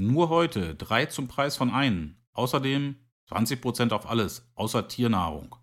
[0.00, 2.24] Nur heute drei zum Preis von einen.
[2.32, 2.96] Außerdem
[3.28, 5.56] 20% auf alles, außer Tiernahrung.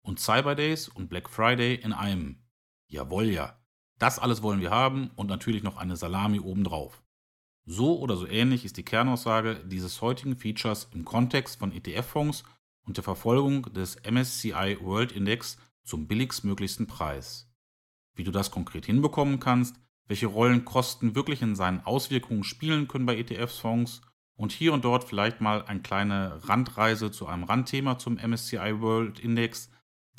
[0.00, 2.42] Und Cyber Days und Black Friday in einem.
[2.86, 3.60] Jawohl ja.
[3.98, 7.02] Das alles wollen wir haben und natürlich noch eine Salami obendrauf.
[7.66, 12.44] So oder so ähnlich ist die Kernaussage dieses heutigen Features im Kontext von ETF-Fonds
[12.86, 17.52] und der Verfolgung des MSCI World Index zum billigstmöglichsten Preis.
[18.14, 19.76] Wie du das konkret hinbekommen kannst,
[20.08, 24.02] welche Rollen Kosten wirklich in seinen Auswirkungen spielen können bei ETF-Fonds
[24.36, 29.18] und hier und dort vielleicht mal eine kleine Randreise zu einem Randthema zum MSCI World
[29.18, 29.70] Index.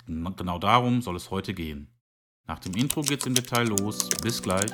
[0.05, 1.93] Genau darum soll es heute gehen.
[2.47, 4.09] Nach dem Intro geht's im Detail los.
[4.21, 4.71] Bis gleich.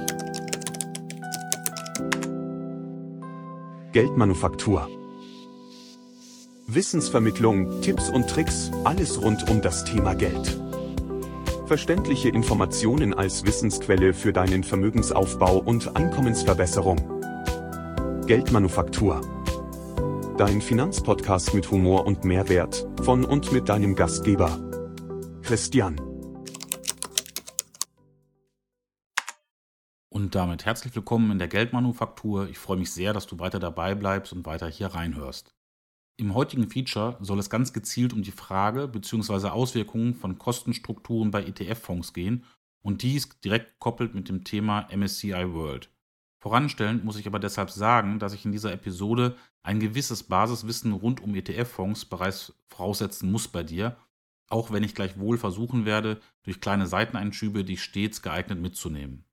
[3.91, 4.89] Geldmanufaktur.
[6.67, 10.62] Wissensvermittlung, Tipps und Tricks, alles rund um das Thema Geld.
[11.65, 16.97] Verständliche Informationen als Wissensquelle für deinen Vermögensaufbau und Einkommensverbesserung.
[18.27, 19.21] Geldmanufaktur.
[20.37, 24.59] Dein Finanzpodcast mit Humor und Mehrwert von und mit deinem Gastgeber
[25.41, 25.95] Christian.
[30.09, 32.49] Und damit herzlich willkommen in der Geldmanufaktur.
[32.49, 35.55] Ich freue mich sehr, dass du weiter dabei bleibst und weiter hier reinhörst.
[36.15, 39.47] Im heutigen Feature soll es ganz gezielt um die Frage bzw.
[39.47, 42.43] Auswirkungen von Kostenstrukturen bei ETF-Fonds gehen
[42.83, 45.89] und dies direkt gekoppelt mit dem Thema MSCI World.
[46.39, 51.21] Voranstellen muss ich aber deshalb sagen, dass ich in dieser Episode ein gewisses Basiswissen rund
[51.21, 53.97] um ETF-Fonds bereits voraussetzen muss bei dir,
[54.49, 59.25] auch wenn ich gleichwohl versuchen werde, durch kleine Seiteneinschübe dich stets geeignet mitzunehmen.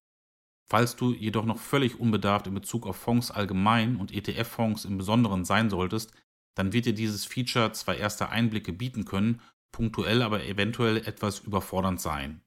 [0.70, 5.44] Falls du jedoch noch völlig unbedarft in Bezug auf Fonds allgemein und ETF-Fonds im Besonderen
[5.44, 6.14] sein solltest,
[6.60, 9.40] dann wird dir dieses Feature zwar erste Einblicke bieten können,
[9.72, 12.42] punktuell aber eventuell etwas überfordernd sein.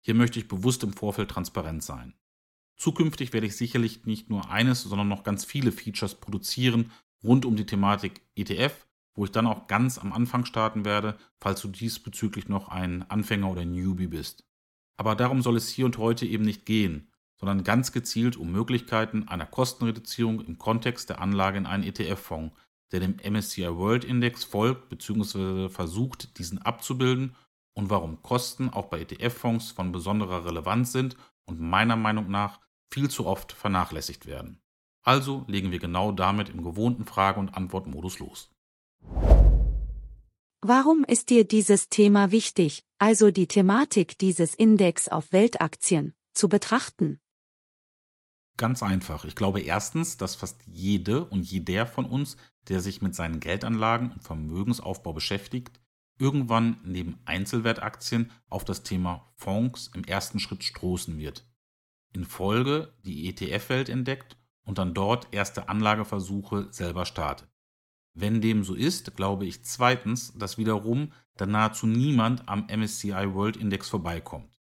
[0.00, 2.14] Hier möchte ich bewusst im Vorfeld transparent sein.
[2.76, 6.90] Zukünftig werde ich sicherlich nicht nur eines, sondern noch ganz viele Features produzieren
[7.22, 11.60] rund um die Thematik ETF, wo ich dann auch ganz am Anfang starten werde, falls
[11.60, 14.44] du diesbezüglich noch ein Anfänger oder Newbie bist.
[14.96, 17.12] Aber darum soll es hier und heute eben nicht gehen
[17.42, 22.54] sondern ganz gezielt um Möglichkeiten einer Kostenreduzierung im Kontext der Anlage in einen ETF-Fonds,
[22.92, 25.68] der dem MSCI World Index folgt bzw.
[25.68, 27.34] versucht, diesen abzubilden
[27.74, 31.16] und warum Kosten auch bei ETF-Fonds von besonderer Relevanz sind
[31.46, 32.60] und meiner Meinung nach
[32.92, 34.60] viel zu oft vernachlässigt werden.
[35.02, 38.50] Also legen wir genau damit im gewohnten Frage- und Antwortmodus los.
[40.60, 47.18] Warum ist dir dieses Thema wichtig, also die Thematik dieses Index auf Weltaktien, zu betrachten?
[48.56, 49.24] Ganz einfach.
[49.24, 52.36] Ich glaube erstens, dass fast jede und jeder von uns,
[52.68, 55.80] der sich mit seinen Geldanlagen und Vermögensaufbau beschäftigt,
[56.18, 61.46] irgendwann neben Einzelwertaktien auf das Thema Fonds im ersten Schritt stoßen wird.
[62.12, 67.48] In Folge die ETF-Welt entdeckt und dann dort erste Anlageversuche selber startet.
[68.14, 73.56] Wenn dem so ist, glaube ich zweitens, dass wiederum dann nahezu niemand am MSCI World
[73.56, 74.58] Index vorbeikommt.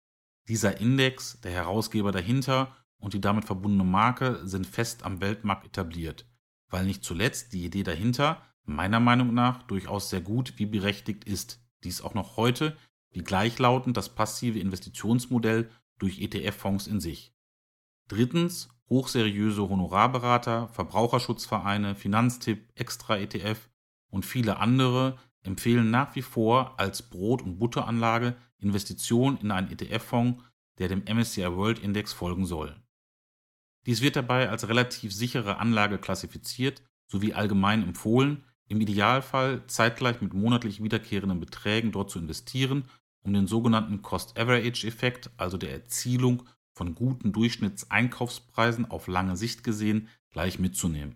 [0.49, 6.26] Dieser Index, der Herausgeber dahinter und die damit verbundene Marke sind fest am Weltmarkt etabliert,
[6.69, 11.61] weil nicht zuletzt die Idee dahinter meiner Meinung nach durchaus sehr gut wie berechtigt ist,
[11.83, 12.75] dies auch noch heute
[13.11, 17.33] wie gleichlautend das passive Investitionsmodell durch ETF-Fonds in sich.
[18.07, 23.69] Drittens hochseriöse Honorarberater, Verbraucherschutzvereine, Finanztipp, Extra-ETF
[24.09, 30.43] und viele andere empfehlen nach wie vor als Brot- und Butteranlage Investitionen in einen ETF-Fonds,
[30.77, 32.75] der dem MSCI World Index folgen soll.
[33.87, 40.33] Dies wird dabei als relativ sichere Anlage klassifiziert sowie allgemein empfohlen, im Idealfall zeitgleich mit
[40.33, 42.89] monatlich wiederkehrenden Beträgen dort zu investieren,
[43.21, 46.43] um den sogenannten Cost-Average-Effekt, also der Erzielung
[46.73, 51.15] von guten Durchschnittseinkaufspreisen auf lange Sicht gesehen, gleich mitzunehmen.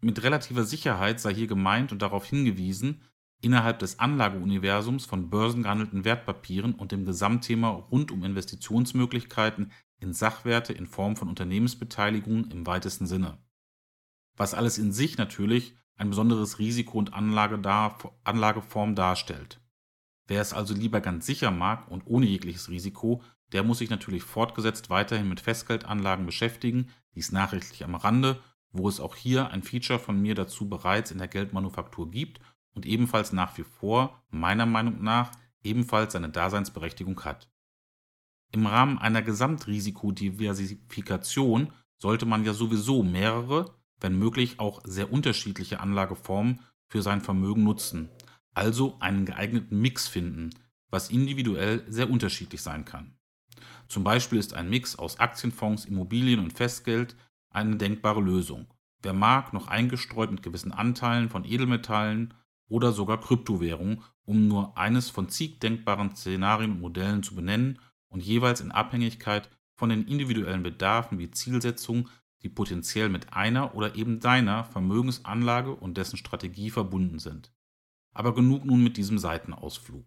[0.00, 3.02] Mit relativer Sicherheit sei hier gemeint und darauf hingewiesen,
[3.40, 10.86] innerhalb des Anlageuniversums von börsengehandelten Wertpapieren und dem Gesamtthema rund um Investitionsmöglichkeiten in Sachwerte in
[10.86, 13.38] Form von Unternehmensbeteiligung im weitesten Sinne.
[14.36, 19.60] Was alles in sich natürlich ein besonderes Risiko und Anlageform darstellt.
[20.26, 24.22] Wer es also lieber ganz sicher mag und ohne jegliches Risiko, der muss sich natürlich
[24.22, 28.40] fortgesetzt weiterhin mit Festgeldanlagen beschäftigen, dies nachrichtlich am Rande,
[28.72, 32.40] wo es auch hier ein Feature von mir dazu bereits in der Geldmanufaktur gibt
[32.72, 35.30] und ebenfalls nach wie vor, meiner Meinung nach,
[35.62, 37.48] ebenfalls seine Daseinsberechtigung hat.
[38.54, 46.60] Im Rahmen einer Gesamtrisikodiversifikation sollte man ja sowieso mehrere, wenn möglich auch sehr unterschiedliche Anlageformen
[46.86, 48.10] für sein Vermögen nutzen,
[48.54, 50.50] also einen geeigneten Mix finden,
[50.88, 53.16] was individuell sehr unterschiedlich sein kann.
[53.88, 57.16] Zum Beispiel ist ein Mix aus Aktienfonds, Immobilien und Festgeld
[57.50, 58.68] eine denkbare Lösung.
[59.02, 62.34] Wer mag, noch eingestreut mit gewissen Anteilen von Edelmetallen
[62.68, 67.80] oder sogar Kryptowährungen, um nur eines von zig denkbaren Szenarien und Modellen zu benennen
[68.14, 72.08] und jeweils in Abhängigkeit von den individuellen Bedarfen wie Zielsetzungen,
[72.42, 77.52] die potenziell mit einer oder eben deiner Vermögensanlage und dessen Strategie verbunden sind.
[78.14, 80.06] Aber genug nun mit diesem Seitenausflug.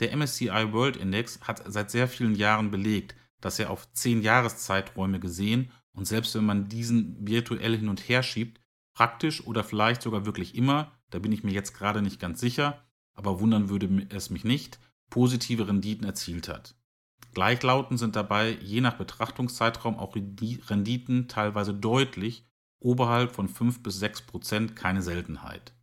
[0.00, 5.20] Der MSCI World Index hat seit sehr vielen Jahren belegt, dass er auf zehn Jahreszeiträume
[5.20, 8.60] gesehen und selbst wenn man diesen virtuell hin und her schiebt,
[8.94, 12.84] praktisch oder vielleicht sogar wirklich immer, da bin ich mir jetzt gerade nicht ganz sicher,
[13.14, 16.74] aber wundern würde es mich nicht, positive Renditen erzielt hat.
[17.32, 22.44] Gleichlautend sind dabei je nach Betrachtungszeitraum auch Renditen teilweise deutlich
[22.80, 25.74] oberhalb von 5 bis 6 Prozent keine Seltenheit.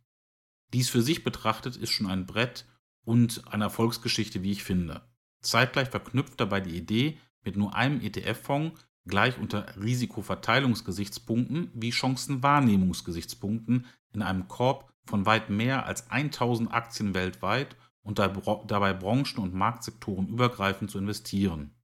[0.72, 2.66] Dies für sich betrachtet ist schon ein Brett
[3.02, 5.08] und eine Erfolgsgeschichte, wie ich finde.
[5.40, 14.22] Zeitgleich verknüpft dabei die Idee, mit nur einem ETF-Fonds gleich unter Risikoverteilungsgesichtspunkten wie Chancenwahrnehmungsgesichtspunkten in
[14.22, 20.90] einem Korb von weit mehr als 1000 Aktien weltweit und dabei branchen- und Marktsektoren übergreifend
[20.90, 21.74] zu investieren.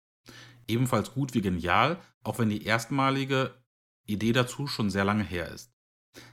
[0.67, 3.55] Ebenfalls gut wie genial, auch wenn die erstmalige
[4.07, 5.73] Idee dazu schon sehr lange her ist.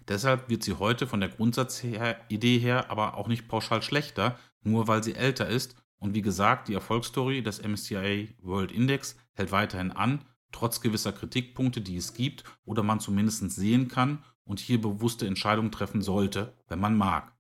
[0.07, 5.03] Deshalb wird sie heute von der Grundsatzidee her aber auch nicht pauschal schlechter, nur weil
[5.03, 10.25] sie älter ist und wie gesagt, die Erfolgsstory des MSCI World Index hält weiterhin an,
[10.51, 15.71] trotz gewisser Kritikpunkte, die es gibt oder man zumindest sehen kann und hier bewusste Entscheidungen
[15.71, 17.33] treffen sollte, wenn man mag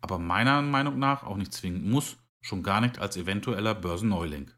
[0.00, 4.50] aber meiner Meinung nach auch nicht zwingend muss, schon gar nicht als eventueller Börsenneuling.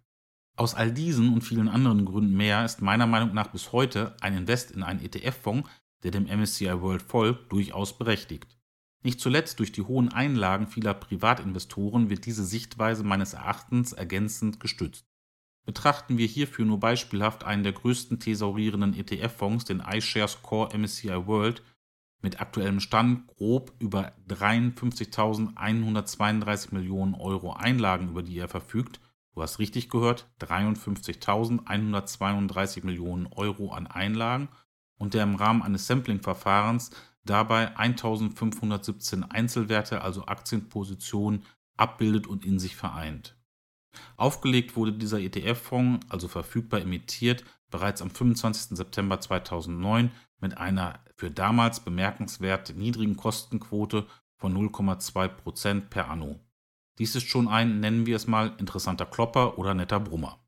[0.57, 4.37] Aus all diesen und vielen anderen Gründen mehr ist meiner Meinung nach bis heute ein
[4.37, 5.69] Invest in einen ETF-Fonds,
[6.03, 8.59] der dem MSCI World folgt, durchaus berechtigt.
[9.03, 15.07] Nicht zuletzt durch die hohen Einlagen vieler Privatinvestoren wird diese Sichtweise meines Erachtens ergänzend gestützt.
[15.65, 21.63] Betrachten wir hierfür nur beispielhaft einen der größten thesaurierenden ETF-Fonds, den iShares Core MSCI World,
[22.23, 29.01] mit aktuellem Stand grob über 53.132 Millionen Euro Einlagen, über die er verfügt.
[29.35, 34.51] Du hast richtig gehört, 53.132 Millionen Euro an Einlagen
[34.99, 36.91] und der im Rahmen eines Sampling-Verfahrens
[37.25, 41.45] dabei 1517 Einzelwerte, also Aktienpositionen,
[41.77, 43.37] abbildet und in sich vereint.
[44.17, 48.77] Aufgelegt wurde dieser ETF-Fonds, also verfügbar emittiert, bereits am 25.
[48.77, 54.07] September 2009 mit einer für damals bemerkenswert niedrigen Kostenquote
[54.39, 56.41] von 0,2 Prozent per anno.
[56.99, 60.43] Dies ist schon ein, nennen wir es mal, interessanter Klopper oder netter Brummer.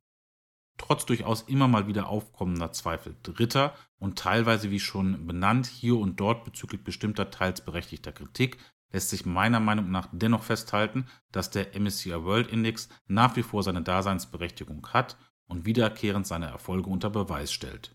[0.78, 6.18] Trotz durchaus immer mal wieder aufkommender Zweifel dritter und teilweise wie schon benannt hier und
[6.18, 8.56] dort bezüglich bestimmter teils berechtigter Kritik
[8.92, 13.62] lässt sich meiner Meinung nach dennoch festhalten, dass der MSCI World Index nach wie vor
[13.62, 17.94] seine Daseinsberechtigung hat und wiederkehrend seine Erfolge unter Beweis stellt.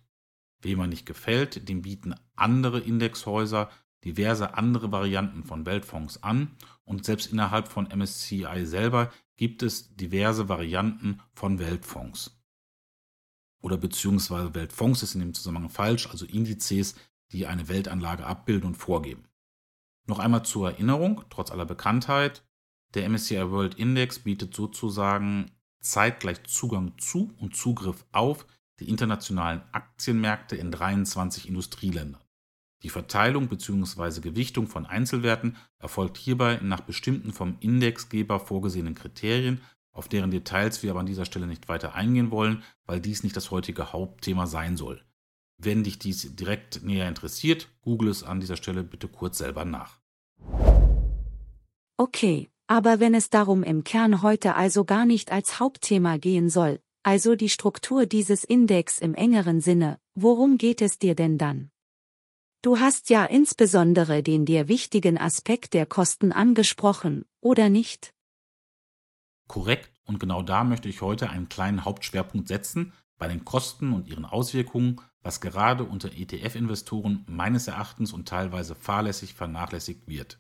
[0.62, 3.69] Wem er nicht gefällt, dem bieten andere Indexhäuser
[4.04, 6.56] diverse andere Varianten von Weltfonds an
[6.86, 12.39] und selbst innerhalb von MSCI selber gibt es diverse Varianten von Weltfonds.
[13.62, 16.95] Oder beziehungsweise Weltfonds ist in dem Zusammenhang falsch, also Indizes,
[17.31, 19.25] die eine Weltanlage abbilden und vorgeben.
[20.06, 22.45] Noch einmal zur Erinnerung, trotz aller Bekanntheit,
[22.94, 25.51] der MSCI World Index bietet sozusagen
[25.81, 28.45] zeitgleich Zugang zu und Zugriff auf
[28.79, 32.21] die internationalen Aktienmärkte in 23 Industrieländern.
[32.83, 34.21] Die Verteilung bzw.
[34.21, 39.61] Gewichtung von Einzelwerten erfolgt hierbei nach bestimmten vom Indexgeber vorgesehenen Kriterien,
[39.92, 43.35] auf deren Details wir aber an dieser Stelle nicht weiter eingehen wollen, weil dies nicht
[43.35, 45.04] das heutige Hauptthema sein soll.
[45.57, 49.99] Wenn dich dies direkt näher interessiert, google es an dieser Stelle bitte kurz selber nach.
[51.97, 56.80] Okay, aber wenn es darum im Kern heute also gar nicht als Hauptthema gehen soll,
[57.04, 61.71] also die Struktur dieses Index im engeren Sinne, worum geht es dir denn dann?
[62.61, 68.13] Du hast ja insbesondere den dir wichtigen Aspekt der Kosten angesprochen, oder nicht?
[69.47, 74.07] Korrekt, und genau da möchte ich heute einen kleinen Hauptschwerpunkt setzen, bei den Kosten und
[74.07, 80.39] ihren Auswirkungen, was gerade unter ETF-Investoren meines Erachtens und teilweise fahrlässig vernachlässigt wird.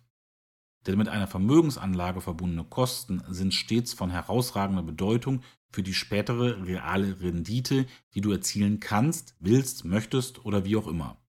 [0.85, 7.21] Denn mit einer Vermögensanlage verbundene Kosten sind stets von herausragender Bedeutung für die spätere reale
[7.21, 11.21] Rendite, die du erzielen kannst, willst, möchtest oder wie auch immer.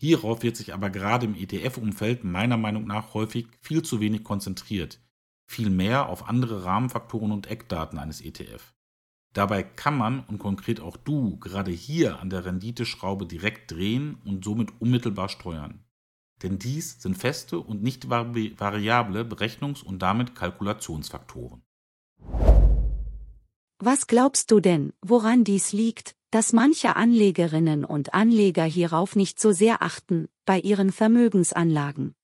[0.00, 5.00] Hierauf wird sich aber gerade im ETF-Umfeld meiner Meinung nach häufig viel zu wenig konzentriert,
[5.44, 8.74] vielmehr auf andere Rahmenfaktoren und Eckdaten eines ETF.
[9.32, 14.44] Dabei kann man und konkret auch du gerade hier an der Renditeschraube direkt drehen und
[14.44, 15.84] somit unmittelbar steuern.
[16.42, 21.62] Denn dies sind feste und nicht variable Berechnungs- und damit Kalkulationsfaktoren.
[23.80, 29.52] Was glaubst du denn, woran dies liegt, dass manche Anlegerinnen und Anleger hierauf nicht so
[29.52, 32.14] sehr achten, bei ihren Vermögensanlagen.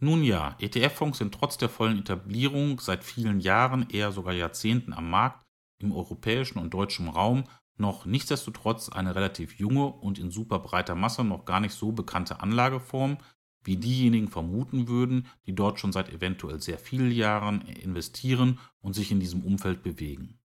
[0.00, 5.08] Nun ja, ETF-Fonds sind trotz der vollen Etablierung seit vielen Jahren, eher sogar Jahrzehnten am
[5.08, 5.44] Markt,
[5.78, 7.44] im europäischen und deutschen Raum
[7.76, 12.40] noch nichtsdestotrotz eine relativ junge und in super breiter Masse noch gar nicht so bekannte
[12.40, 13.18] Anlageform,
[13.64, 19.10] wie diejenigen vermuten würden, die dort schon seit eventuell sehr vielen Jahren investieren und sich
[19.10, 20.38] in diesem Umfeld bewegen.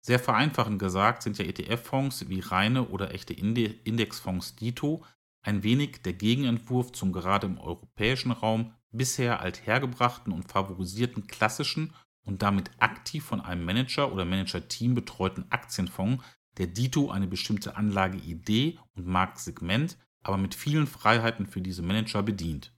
[0.00, 5.04] Sehr vereinfachend gesagt sind ja ETF-Fonds wie reine oder echte Indexfonds Dito
[5.42, 12.42] ein wenig der Gegenentwurf zum gerade im europäischen Raum bisher althergebrachten und favorisierten klassischen und
[12.42, 16.22] damit aktiv von einem Manager oder Manager-Team betreuten Aktienfonds,
[16.58, 22.74] der Dito eine bestimmte Anlageidee und Marktsegment, aber mit vielen Freiheiten für diese Manager bedient.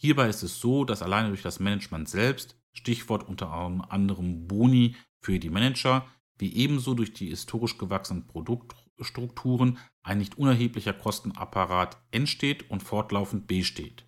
[0.00, 5.38] Hierbei ist es so, dass alleine durch das Management selbst, Stichwort unter anderem Boni für
[5.38, 6.06] die Manager,
[6.38, 14.04] wie ebenso durch die historisch gewachsenen Produktstrukturen ein nicht unerheblicher Kostenapparat entsteht und fortlaufend besteht.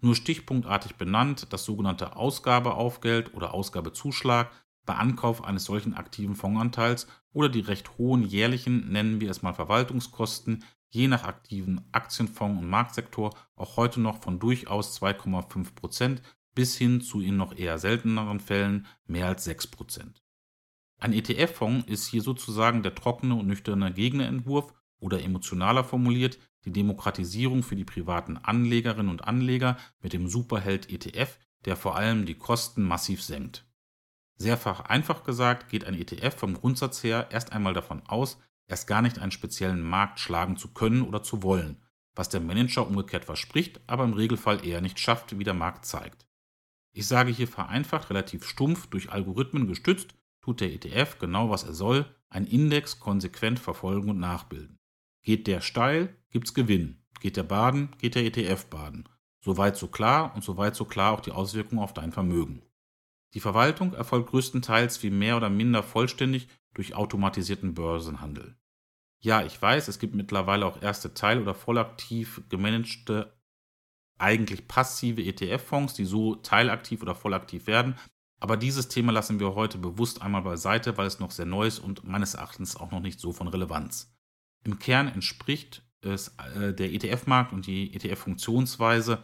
[0.00, 4.50] Nur stichpunktartig benannt das sogenannte Ausgabeaufgeld oder Ausgabezuschlag
[4.84, 9.54] bei Ankauf eines solchen aktiven Fondsanteils oder die recht hohen jährlichen, nennen wir es mal
[9.54, 16.22] Verwaltungskosten, je nach aktiven Aktienfonds und Marktsektor auch heute noch von durchaus 2,5 Prozent
[16.54, 20.23] bis hin zu in noch eher selteneren Fällen mehr als 6 Prozent.
[20.98, 27.62] Ein ETF-Fonds ist hier sozusagen der trockene und nüchterne Gegnerentwurf oder emotionaler formuliert die Demokratisierung
[27.62, 32.82] für die privaten Anlegerinnen und Anleger mit dem Superheld ETF, der vor allem die Kosten
[32.82, 33.66] massiv senkt.
[34.36, 34.58] Sehr
[34.90, 39.18] einfach gesagt geht ein ETF vom Grundsatz her erst einmal davon aus, erst gar nicht
[39.18, 41.82] einen speziellen Markt schlagen zu können oder zu wollen,
[42.14, 46.26] was der Manager umgekehrt verspricht, aber im Regelfall eher nicht schafft, wie der Markt zeigt.
[46.92, 51.72] Ich sage hier vereinfacht, relativ stumpf, durch Algorithmen gestützt, tut der ETF genau was er
[51.72, 54.78] soll, einen Index konsequent verfolgen und nachbilden.
[55.22, 57.02] Geht der steil, gibt's Gewinn.
[57.20, 59.08] Geht der baden, geht der ETF baden.
[59.40, 62.60] Soweit so klar und soweit so klar auch die Auswirkungen auf dein Vermögen.
[63.32, 68.56] Die Verwaltung erfolgt größtenteils wie mehr oder minder vollständig durch automatisierten Börsenhandel.
[69.20, 73.32] Ja, ich weiß, es gibt mittlerweile auch erste teil- oder vollaktiv gemanagte,
[74.18, 77.96] eigentlich passive ETF-Fonds, die so teilaktiv oder vollaktiv werden.
[78.40, 81.78] Aber dieses Thema lassen wir heute bewusst einmal beiseite, weil es noch sehr neu ist
[81.78, 84.14] und meines Erachtens auch noch nicht so von Relevanz.
[84.64, 89.22] Im Kern entspricht es äh, der ETF-Markt und die ETF-Funktionsweise,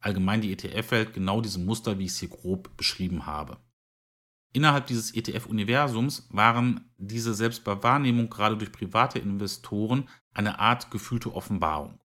[0.00, 3.58] allgemein die ETF-Welt, genau diesem Muster, wie ich es hier grob beschrieben habe.
[4.52, 11.34] Innerhalb dieses ETF-Universums waren diese selbst bei Wahrnehmung gerade durch private Investoren eine Art gefühlte
[11.34, 12.00] Offenbarung.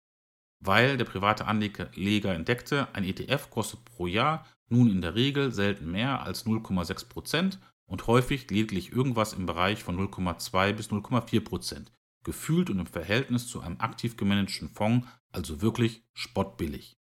[0.61, 5.91] Weil der private Anleger entdeckte, ein ETF kostet pro Jahr nun in der Regel selten
[5.91, 11.87] mehr als 0,6% und häufig lediglich irgendwas im Bereich von 0,2 bis 0,4%,
[12.25, 16.99] gefühlt und im Verhältnis zu einem aktiv gemanagten Fonds also wirklich spottbillig.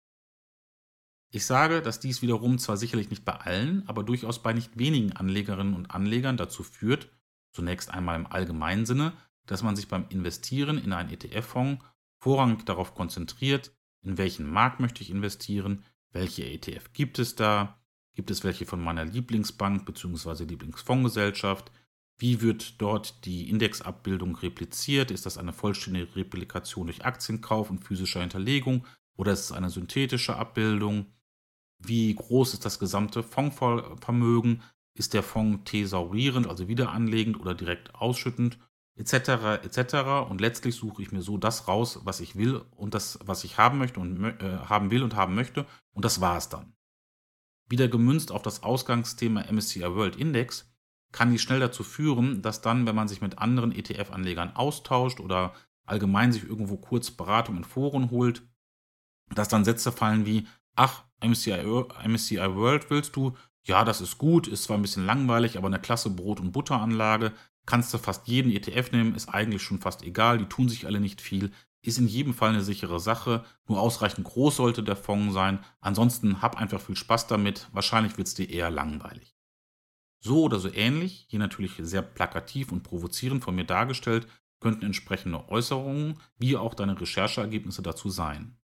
[1.32, 5.12] Ich sage, dass dies wiederum zwar sicherlich nicht bei allen, aber durchaus bei nicht wenigen
[5.12, 7.08] Anlegerinnen und Anlegern dazu führt,
[7.52, 9.12] zunächst einmal im allgemeinen Sinne,
[9.46, 11.84] dass man sich beim Investieren in einen ETF-Fonds
[12.18, 17.80] vorrangig darauf konzentriert, in welchen Markt möchte ich investieren, welche ETF gibt es da,
[18.14, 20.44] gibt es welche von meiner Lieblingsbank bzw.
[20.44, 21.70] Lieblingsfondsgesellschaft,
[22.18, 28.20] wie wird dort die Indexabbildung repliziert, ist das eine vollständige Replikation durch Aktienkauf und physischer
[28.20, 28.86] Hinterlegung
[29.16, 31.06] oder ist es eine synthetische Abbildung,
[31.78, 34.62] wie groß ist das gesamte Fondsvermögen,
[34.94, 38.58] ist der Fonds thesaurierend, also wiederanlegend oder direkt ausschüttend,
[39.00, 39.64] etc.
[39.64, 40.28] etc.
[40.28, 43.58] Und letztlich suche ich mir so das raus, was ich will und das, was ich
[43.58, 46.74] haben möchte und äh, haben will und haben möchte, und das war es dann.
[47.68, 50.70] Wieder gemünzt auf das Ausgangsthema MSCI World Index
[51.12, 55.54] kann dies schnell dazu führen, dass dann, wenn man sich mit anderen ETF-Anlegern austauscht oder
[55.86, 58.42] allgemein sich irgendwo kurz Beratung in Foren holt,
[59.34, 61.64] dass dann Sätze fallen wie, ach, MSCI,
[62.06, 63.36] MSCI World willst du?
[63.64, 67.32] Ja, das ist gut, ist zwar ein bisschen langweilig, aber eine klasse Brot- und Butteranlage.
[67.66, 71.00] Kannst du fast jeden ETF nehmen, ist eigentlich schon fast egal, die tun sich alle
[71.00, 71.52] nicht viel.
[71.82, 75.64] Ist in jedem Fall eine sichere Sache, nur ausreichend groß sollte der Fonds sein.
[75.80, 79.34] Ansonsten hab einfach viel Spaß damit, wahrscheinlich wird es dir eher langweilig.
[80.22, 84.26] So oder so ähnlich, hier natürlich sehr plakativ und provozierend von mir dargestellt,
[84.60, 88.58] könnten entsprechende Äußerungen wie auch deine Rechercheergebnisse dazu sein.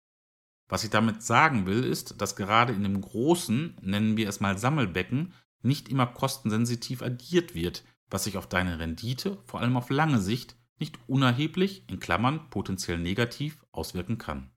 [0.69, 4.59] Was ich damit sagen will, ist, dass gerade in dem großen, nennen wir es mal
[4.59, 5.33] Sammelbecken,
[5.63, 7.85] nicht immer kostensensitiv agiert wird,
[8.15, 12.97] was sich auf deine Rendite, vor allem auf lange Sicht, nicht unerheblich, in Klammern potenziell
[12.97, 14.53] negativ, auswirken kann.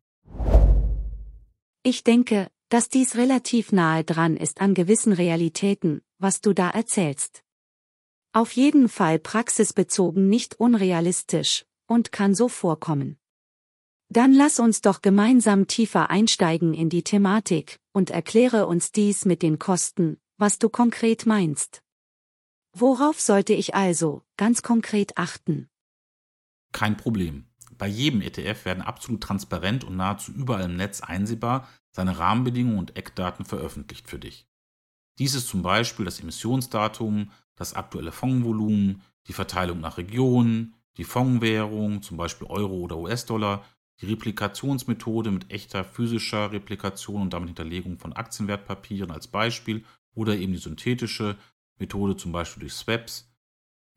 [1.81, 7.43] Ich denke, dass dies relativ nahe dran ist an gewissen Realitäten, was du da erzählst.
[8.31, 13.17] Auf jeden Fall praxisbezogen nicht unrealistisch und kann so vorkommen.
[14.09, 19.41] Dann lass uns doch gemeinsam tiefer einsteigen in die Thematik und erkläre uns dies mit
[19.41, 21.81] den Kosten, was du konkret meinst.
[22.79, 25.67] Worauf sollte ich also, ganz konkret achten?
[26.73, 27.47] Kein Problem.
[27.75, 32.95] Bei jedem ETF werden absolut transparent und nahezu überall im Netz einsehbar seine Rahmenbedingungen und
[32.95, 34.47] Eckdaten veröffentlicht für dich.
[35.17, 42.03] Dies ist zum Beispiel das Emissionsdatum, das aktuelle Fondsvolumen, die Verteilung nach Regionen, die Fondswährung,
[42.03, 43.65] zum Beispiel Euro oder US-Dollar,
[44.01, 50.53] die Replikationsmethode mit echter physischer Replikation und damit Hinterlegung von Aktienwertpapieren als Beispiel oder eben
[50.53, 51.37] die synthetische
[51.79, 53.31] Methode, zum Beispiel durch Swaps.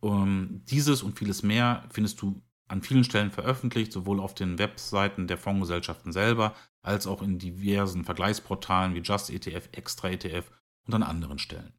[0.03, 5.27] Ähm, dieses und vieles mehr findest du an vielen Stellen veröffentlicht, sowohl auf den Webseiten
[5.27, 10.51] der Fondsgesellschaften selber als auch in diversen Vergleichsportalen wie Just ETF, Extra ETF
[10.87, 11.73] und an anderen Stellen.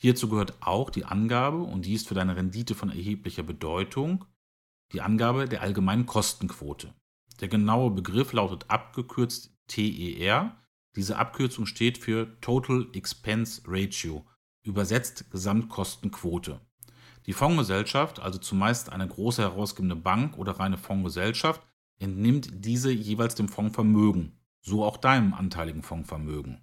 [0.00, 4.24] Hierzu gehört auch die Angabe, und die ist für deine Rendite von erheblicher Bedeutung,
[4.92, 6.94] die Angabe der allgemeinen Kostenquote.
[7.40, 10.56] Der genaue Begriff lautet abgekürzt TER.
[10.94, 14.24] Diese Abkürzung steht für Total Expense Ratio,
[14.64, 16.60] übersetzt Gesamtkostenquote.
[17.26, 21.62] Die Fondsgesellschaft, also zumeist eine große herausgebende Bank oder reine Fondsgesellschaft,
[21.98, 26.60] entnimmt diese jeweils dem Fondsvermögen, so auch deinem anteiligen Fondsvermögen.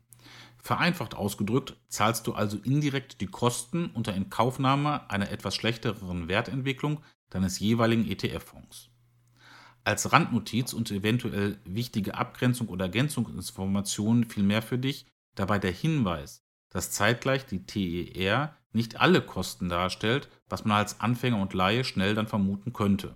[0.57, 7.59] Vereinfacht ausgedrückt zahlst du also indirekt die Kosten unter Inkaufnahme einer etwas schlechteren Wertentwicklung deines
[7.59, 8.89] jeweiligen ETF-Fonds.
[9.83, 16.91] Als Randnotiz und eventuell wichtige Abgrenzung oder Ergänzungsinformationen vielmehr für dich dabei der Hinweis, dass
[16.91, 22.27] zeitgleich die TER nicht alle Kosten darstellt, was man als Anfänger und Laie schnell dann
[22.27, 23.15] vermuten könnte.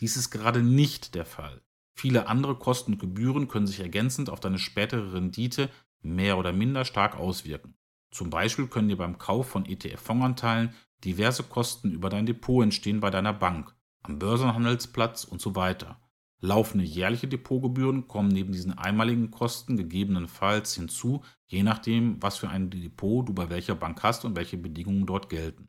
[0.00, 1.62] Dies ist gerade nicht der Fall.
[1.94, 5.68] Viele andere Kosten und Gebühren können sich ergänzend auf deine spätere Rendite
[6.00, 7.76] mehr oder minder stark auswirken.
[8.10, 13.10] Zum Beispiel können dir beim Kauf von ETF-Fondsanteilen diverse Kosten über dein Depot entstehen bei
[13.10, 16.00] deiner Bank, am Börsenhandelsplatz und so weiter.
[16.40, 22.70] Laufende jährliche Depotgebühren kommen neben diesen einmaligen Kosten gegebenenfalls hinzu, je nachdem, was für ein
[22.70, 25.68] Depot du bei welcher Bank hast und welche Bedingungen dort gelten.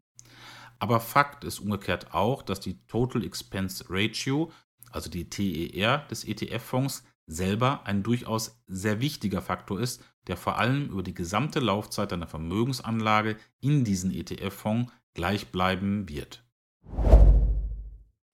[0.77, 4.51] Aber Fakt ist umgekehrt auch, dass die Total Expense Ratio,
[4.91, 10.89] also die TER des ETF-Fonds, selber ein durchaus sehr wichtiger Faktor ist, der vor allem
[10.89, 16.43] über die gesamte Laufzeit deiner Vermögensanlage in diesen ETF-Fonds gleich bleiben wird.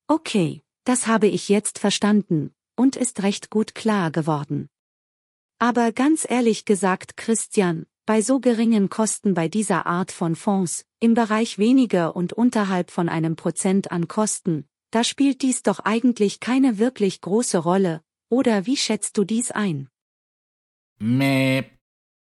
[0.07, 4.69] Okay, das habe ich jetzt verstanden und ist recht gut klar geworden.
[5.57, 11.15] Aber ganz ehrlich gesagt, Christian, bei so geringen Kosten bei dieser Art von Fonds, im
[11.15, 16.77] Bereich weniger und unterhalb von einem Prozent an Kosten, da spielt dies doch eigentlich keine
[16.77, 19.89] wirklich große Rolle, oder wie schätzt du dies ein?
[20.99, 21.63] Mäh.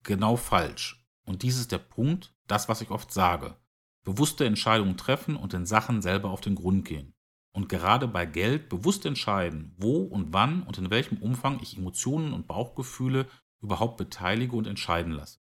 [0.05, 1.05] Genau falsch.
[1.25, 3.57] Und dies ist der Punkt, das, was ich oft sage.
[4.05, 7.16] Bewusste Entscheidungen treffen und den Sachen selber auf den Grund gehen
[7.57, 12.35] und gerade bei Geld bewusst entscheiden, wo und wann und in welchem Umfang ich Emotionen
[12.35, 13.27] und Bauchgefühle
[13.63, 15.39] überhaupt beteilige und entscheiden lasse.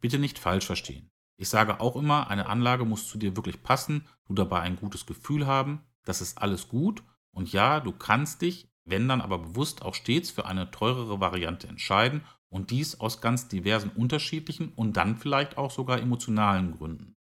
[0.00, 1.10] Bitte nicht falsch verstehen.
[1.36, 5.04] Ich sage auch immer, eine Anlage muss zu dir wirklich passen, du dabei ein gutes
[5.04, 7.02] Gefühl haben, das ist alles gut
[7.32, 11.66] und ja, du kannst dich, wenn dann aber bewusst auch stets für eine teurere Variante
[11.66, 17.16] entscheiden und dies aus ganz diversen unterschiedlichen und dann vielleicht auch sogar emotionalen Gründen.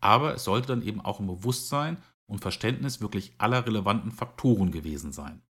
[0.00, 1.98] Aber es sollte dann eben auch im Bewusstsein
[2.30, 5.42] und Verständnis wirklich aller relevanten Faktoren gewesen sein.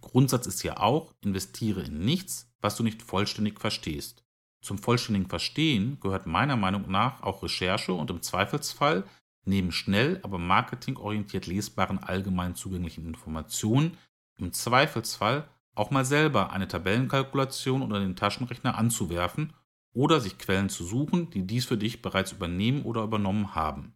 [0.00, 4.24] Grundsatz ist ja auch, investiere in nichts, was du nicht vollständig verstehst.
[4.60, 9.04] Zum vollständigen Verstehen gehört meiner Meinung nach auch Recherche und im Zweifelsfall
[9.44, 13.96] neben schnell, aber marketingorientiert lesbaren allgemein zugänglichen Informationen
[14.38, 19.52] im Zweifelsfall auch mal selber eine Tabellenkalkulation oder den Taschenrechner anzuwerfen
[19.92, 23.95] oder sich Quellen zu suchen, die dies für dich bereits übernehmen oder übernommen haben.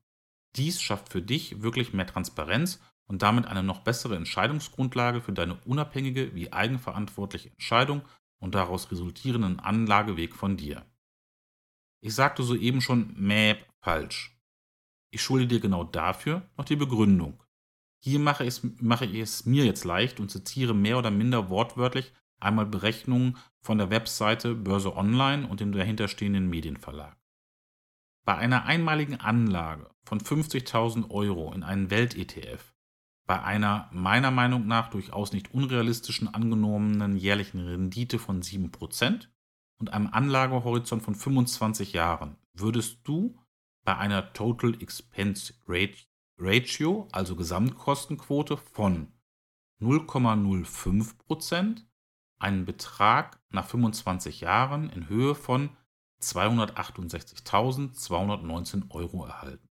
[0.57, 5.57] Dies schafft für dich wirklich mehr Transparenz und damit eine noch bessere Entscheidungsgrundlage für deine
[5.65, 8.03] unabhängige wie eigenverantwortliche Entscheidung
[8.41, 10.85] und daraus resultierenden Anlageweg von dir.
[12.03, 14.39] Ich sagte soeben schon Mäp falsch.
[15.13, 17.43] Ich schulde dir genau dafür noch die Begründung.
[18.03, 23.37] Hier mache ich es mir jetzt leicht und zitiere mehr oder minder wortwörtlich einmal Berechnungen
[23.61, 27.20] von der Webseite Börse Online und dem dahinterstehenden Medienverlag.
[28.31, 32.77] Bei einer einmaligen Anlage von 50.000 Euro in einen Welt-ETF,
[33.27, 39.27] bei einer meiner Meinung nach durchaus nicht unrealistischen angenommenen jährlichen Rendite von 7%
[39.81, 43.37] und einem Anlagehorizont von 25 Jahren, würdest du
[43.85, 45.55] bei einer Total Expense
[46.39, 49.09] Ratio, also Gesamtkostenquote von
[49.83, 51.83] 0,05%
[52.39, 55.71] einen Betrag nach 25 Jahren in Höhe von
[56.23, 59.67] 268.219 Euro erhalten.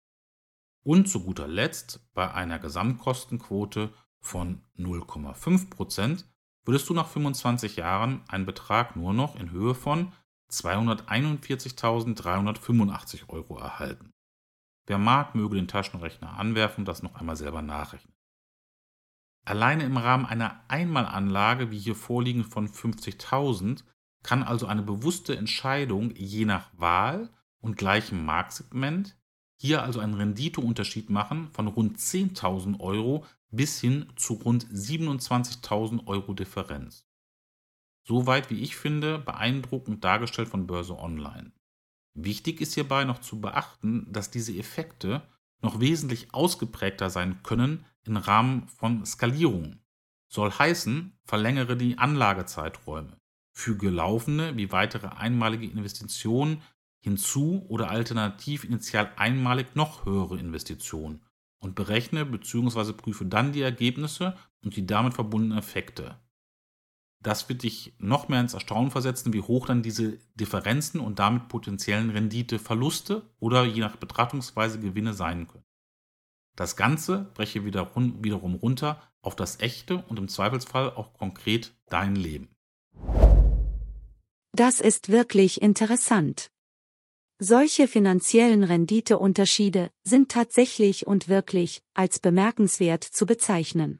[0.83, 6.25] Und zu guter Letzt bei einer Gesamtkostenquote von 0,5%
[6.63, 10.13] würdest du nach 25 Jahren einen Betrag nur noch in Höhe von
[10.51, 14.11] 241.385 Euro erhalten.
[14.85, 18.15] Wer mag, möge den Taschenrechner anwerfen und das noch einmal selber nachrechnen.
[19.43, 23.83] Alleine im Rahmen einer Einmalanlage wie hier vorliegend von 50.000
[24.23, 29.17] kann also eine bewusste Entscheidung je nach Wahl und gleichem Marktsegment
[29.57, 36.33] hier also einen Renditeunterschied machen von rund 10.000 Euro bis hin zu rund 27.000 Euro
[36.33, 37.05] Differenz.
[38.03, 41.51] Soweit, wie ich finde, beeindruckend dargestellt von Börse Online.
[42.13, 45.21] Wichtig ist hierbei noch zu beachten, dass diese Effekte
[45.61, 49.79] noch wesentlich ausgeprägter sein können im Rahmen von Skalierung.
[50.27, 53.17] Soll heißen, verlängere die Anlagezeiträume,
[53.53, 56.61] füge laufende wie weitere einmalige Investitionen
[57.03, 61.21] hinzu oder alternativ initial einmalig noch höhere Investitionen
[61.59, 62.93] und berechne bzw.
[62.93, 66.19] prüfe dann die Ergebnisse und die damit verbundenen Effekte.
[67.23, 71.49] Das wird dich noch mehr ins Erstaunen versetzen, wie hoch dann diese Differenzen und damit
[71.49, 75.65] potenziellen Renditeverluste oder je nach Betrachtungsweise Gewinne sein können.
[76.55, 82.49] Das Ganze breche wiederum runter auf das echte und im Zweifelsfall auch konkret dein Leben.
[84.53, 86.51] Das ist wirklich interessant.
[87.39, 93.99] Solche finanziellen Renditeunterschiede sind tatsächlich und wirklich als bemerkenswert zu bezeichnen.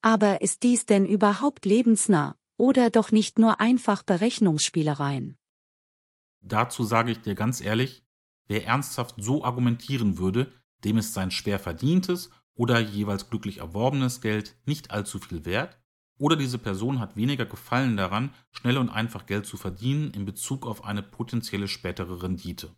[0.00, 5.36] Aber ist dies denn überhaupt lebensnah oder doch nicht nur einfach Berechnungsspielereien?
[6.40, 8.04] Dazu sage ich dir ganz ehrlich,
[8.46, 10.52] wer ernsthaft so argumentieren würde,
[10.84, 15.78] dem ist sein schwer verdientes oder jeweils glücklich erworbenes Geld nicht allzu viel wert,
[16.18, 20.66] oder diese Person hat weniger Gefallen daran, schnell und einfach Geld zu verdienen in Bezug
[20.66, 22.74] auf eine potenzielle spätere Rendite.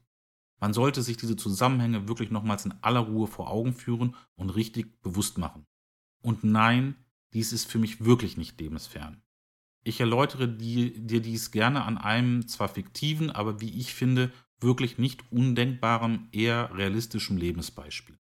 [0.58, 5.00] Man sollte sich diese Zusammenhänge wirklich nochmals in aller Ruhe vor Augen führen und richtig
[5.00, 5.66] bewusst machen.
[6.20, 6.96] Und nein,
[7.32, 9.22] dies ist für mich wirklich nicht lebensfern.
[9.82, 15.32] Ich erläutere dir dies gerne an einem zwar fiktiven, aber wie ich finde, wirklich nicht
[15.32, 18.18] undenkbarem, eher realistischem Lebensbeispiel.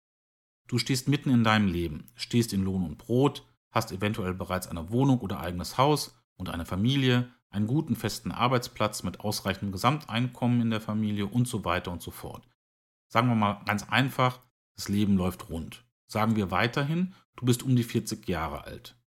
[0.68, 4.90] Du stehst mitten in deinem Leben, stehst in Lohn und Brot, hast eventuell bereits eine
[4.90, 10.70] Wohnung oder eigenes Haus und eine Familie, einen guten festen Arbeitsplatz mit ausreichendem Gesamteinkommen in
[10.70, 12.46] der Familie und so weiter und so fort.
[13.08, 14.40] Sagen wir mal ganz einfach,
[14.76, 15.84] das Leben läuft rund.
[16.06, 18.97] Sagen wir weiterhin, du bist um die 40 Jahre alt.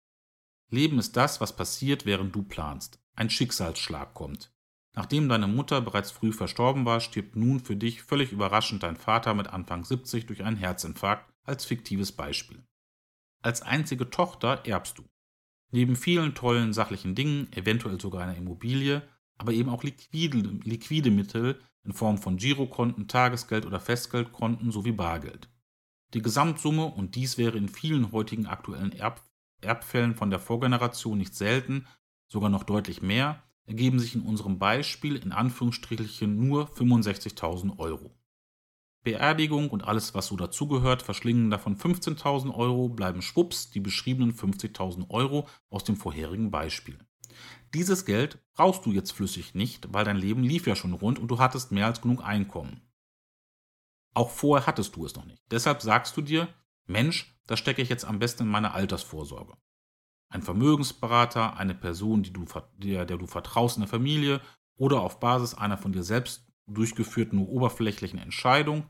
[0.72, 3.00] Leben ist das, was passiert, während du planst.
[3.14, 4.54] Ein Schicksalsschlag kommt.
[4.94, 9.34] Nachdem deine Mutter bereits früh verstorben war, stirbt nun für dich völlig überraschend dein Vater
[9.34, 12.64] mit Anfang 70 durch einen Herzinfarkt als fiktives Beispiel.
[13.42, 15.04] Als einzige Tochter erbst du.
[15.72, 19.02] Neben vielen tollen sachlichen Dingen, eventuell sogar einer Immobilie,
[19.38, 25.50] aber eben auch liquide, liquide Mittel in Form von Girokonten, Tagesgeld oder Festgeldkonten sowie Bargeld.
[26.14, 29.22] Die Gesamtsumme, und dies wäre in vielen heutigen aktuellen Erb
[29.62, 31.88] Erbfällen von der Vorgeneration nicht selten,
[32.28, 38.16] sogar noch deutlich mehr, ergeben sich in unserem Beispiel in Anführungsstrichen nur 65.000 Euro.
[39.04, 45.10] Beerdigung und alles, was so dazugehört, verschlingen davon 15.000 Euro, bleiben schwupps die beschriebenen 50.000
[45.10, 47.00] Euro aus dem vorherigen Beispiel.
[47.74, 51.30] Dieses Geld brauchst du jetzt flüssig nicht, weil dein Leben lief ja schon rund und
[51.30, 52.82] du hattest mehr als genug Einkommen.
[54.14, 55.42] Auch vorher hattest du es noch nicht.
[55.50, 56.50] Deshalb sagst du dir,
[56.92, 59.54] Mensch, das stecke ich jetzt am besten in meine Altersvorsorge.
[60.30, 62.46] Ein Vermögensberater, eine Person, du,
[62.78, 64.42] der, der du vertraust in der Familie
[64.78, 68.86] oder auf Basis einer von dir selbst durchgeführten nur oberflächlichen Entscheidung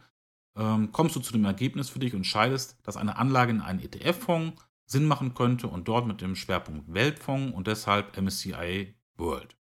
[0.56, 3.80] ähm, kommst du zu dem Ergebnis für dich und entscheidest, dass eine Anlage in einen
[3.80, 9.56] ETF-Fonds Sinn machen könnte und dort mit dem Schwerpunkt Weltfonds und deshalb MSCI World.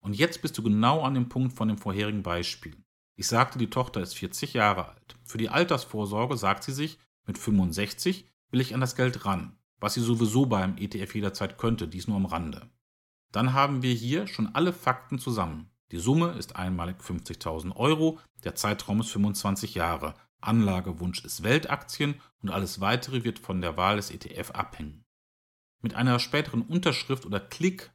[0.00, 2.76] Und jetzt bist du genau an dem Punkt von dem vorherigen Beispiel.
[3.16, 5.16] Ich sagte, die Tochter ist 40 Jahre alt.
[5.24, 9.94] Für die Altersvorsorge sagt sie sich, mit 65 will ich an das Geld ran, was
[9.94, 12.70] sie sowieso beim ETF jederzeit könnte, dies nur am Rande.
[13.32, 15.70] Dann haben wir hier schon alle Fakten zusammen.
[15.90, 22.50] Die Summe ist einmalig 50.000 Euro, der Zeitraum ist 25 Jahre, Anlagewunsch ist Weltaktien und
[22.50, 25.04] alles weitere wird von der Wahl des ETF abhängen.
[25.82, 27.92] Mit einer späteren Unterschrift oder Klick,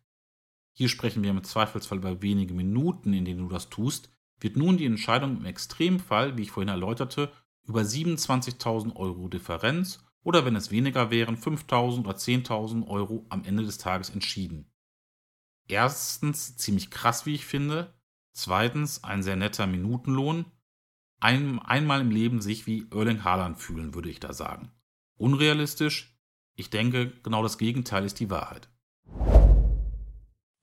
[0.73, 4.77] hier sprechen wir im Zweifelsfall über wenige Minuten, in denen du das tust, wird nun
[4.77, 7.31] die Entscheidung im Extremfall, wie ich vorhin erläuterte,
[7.69, 13.63] über 27.000 Euro Differenz oder wenn es weniger wären, 5.000 oder 10.000 Euro am Ende
[13.63, 14.71] des Tages entschieden.
[15.67, 17.93] Erstens ziemlich krass, wie ich finde.
[18.33, 20.45] Zweitens ein sehr netter Minutenlohn.
[21.21, 24.71] Ein, einmal im Leben sich wie Erling Haaland fühlen, würde ich da sagen.
[25.17, 26.17] Unrealistisch?
[26.55, 28.67] Ich denke, genau das Gegenteil ist die Wahrheit.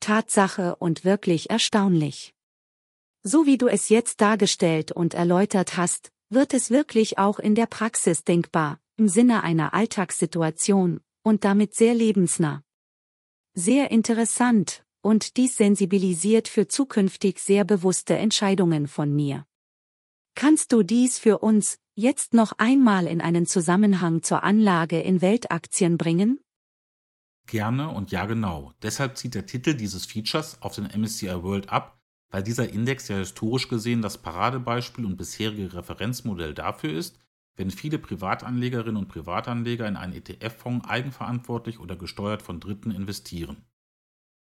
[0.01, 2.35] Tatsache und wirklich erstaunlich.
[3.23, 7.67] So wie du es jetzt dargestellt und erläutert hast, wird es wirklich auch in der
[7.67, 12.63] Praxis denkbar, im Sinne einer Alltagssituation, und damit sehr lebensnah.
[13.55, 19.47] Sehr interessant, und dies sensibilisiert für zukünftig sehr bewusste Entscheidungen von mir.
[20.35, 25.97] Kannst du dies für uns jetzt noch einmal in einen Zusammenhang zur Anlage in Weltaktien
[25.97, 26.41] bringen?
[27.47, 28.73] Gerne und ja genau.
[28.83, 31.96] Deshalb zieht der Titel dieses Features auf den MSCI World ab,
[32.31, 37.19] weil dieser Index ja historisch gesehen das Paradebeispiel und bisherige Referenzmodell dafür ist,
[37.57, 43.65] wenn viele Privatanlegerinnen und Privatanleger in einen ETF-Fonds eigenverantwortlich oder gesteuert von Dritten investieren.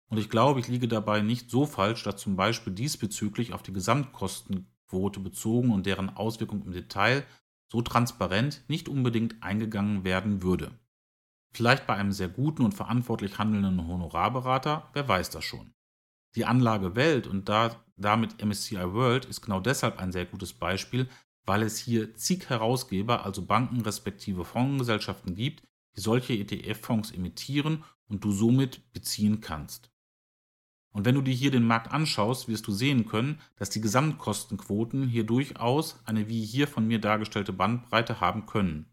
[0.09, 3.73] Und ich glaube, ich liege dabei nicht so falsch, dass zum Beispiel diesbezüglich auf die
[3.73, 7.25] Gesamtkostenquote bezogen und deren Auswirkungen im Detail
[7.73, 10.71] so transparent nicht unbedingt eingegangen werden würde.
[11.53, 15.73] Vielleicht bei einem sehr guten und verantwortlich handelnden Honorarberater, wer weiß das schon.
[16.37, 21.09] Die Anlage Welt und da, damit MSCI World ist genau deshalb ein sehr gutes Beispiel,
[21.47, 25.63] weil es hier zig Herausgeber, also Banken respektive Fondsgesellschaften gibt,
[25.97, 29.91] die solche ETF-Fonds emittieren und du somit beziehen kannst.
[30.91, 35.09] Und wenn du dir hier den Markt anschaust, wirst du sehen können, dass die Gesamtkostenquoten
[35.09, 38.87] hier durchaus eine wie hier von mir dargestellte Bandbreite haben können.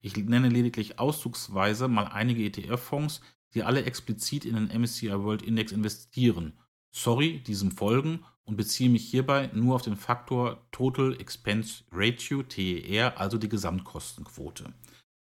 [0.00, 3.20] Ich nenne lediglich auszugsweise mal einige ETF-Fonds,
[3.54, 6.52] die alle explizit in den MSCI World Index investieren.
[6.96, 13.18] Sorry, diesem folgen und beziehe mich hierbei nur auf den Faktor Total Expense Ratio TER,
[13.18, 14.72] also die Gesamtkostenquote.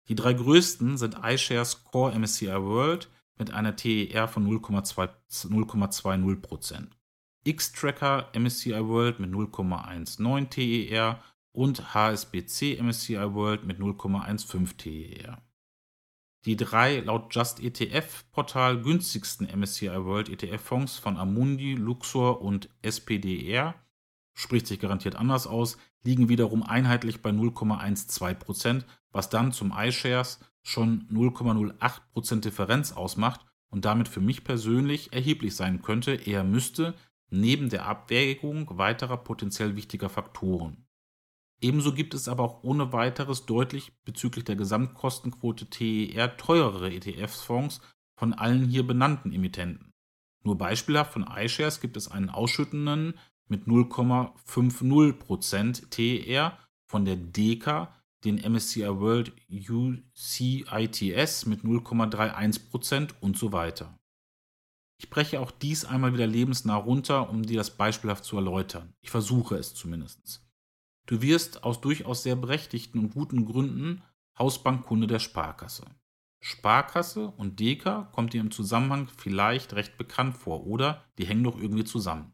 [0.07, 6.87] Die drei größten sind iShares Core MSCI World mit einer TER von 0,20%,
[7.43, 11.19] X-Tracker MSCI World mit 0,19 TER
[11.51, 15.41] und HSBC MSCI World mit 0,15 TER.
[16.45, 22.69] Die drei laut Just ETF Portal günstigsten MSCI World ETF Fonds von Amundi, Luxor und
[22.83, 23.73] SPDR
[24.35, 31.07] spricht sich garantiert anders aus, liegen wiederum einheitlich bei 0,12%, was dann zum iShares schon
[31.11, 36.93] 0,08% Differenz ausmacht und damit für mich persönlich erheblich sein könnte, eher müsste,
[37.31, 40.84] neben der Abwägung weiterer potenziell wichtiger Faktoren.
[41.65, 47.81] Ebenso gibt es aber auch ohne weiteres deutlich bezüglich der Gesamtkostenquote TER teurere ETF-Fonds
[48.19, 49.91] von allen hier benannten Emittenten.
[50.43, 56.55] Nur beispielhaft von iShares gibt es einen ausschüttenden mit 0,50% TER,
[56.87, 57.91] von der DECA
[58.23, 63.97] den MSCI World UCITS mit 0,31% und so weiter.
[64.99, 68.93] Ich breche auch dies einmal wieder lebensnah runter, um dir das beispielhaft zu erläutern.
[69.01, 70.44] Ich versuche es zumindest.
[71.05, 74.01] Du wirst aus durchaus sehr berechtigten und guten Gründen
[74.37, 75.85] Hausbankkunde der Sparkasse.
[76.39, 81.59] Sparkasse und Deka kommt dir im Zusammenhang vielleicht recht bekannt vor oder die hängen doch
[81.59, 82.33] irgendwie zusammen.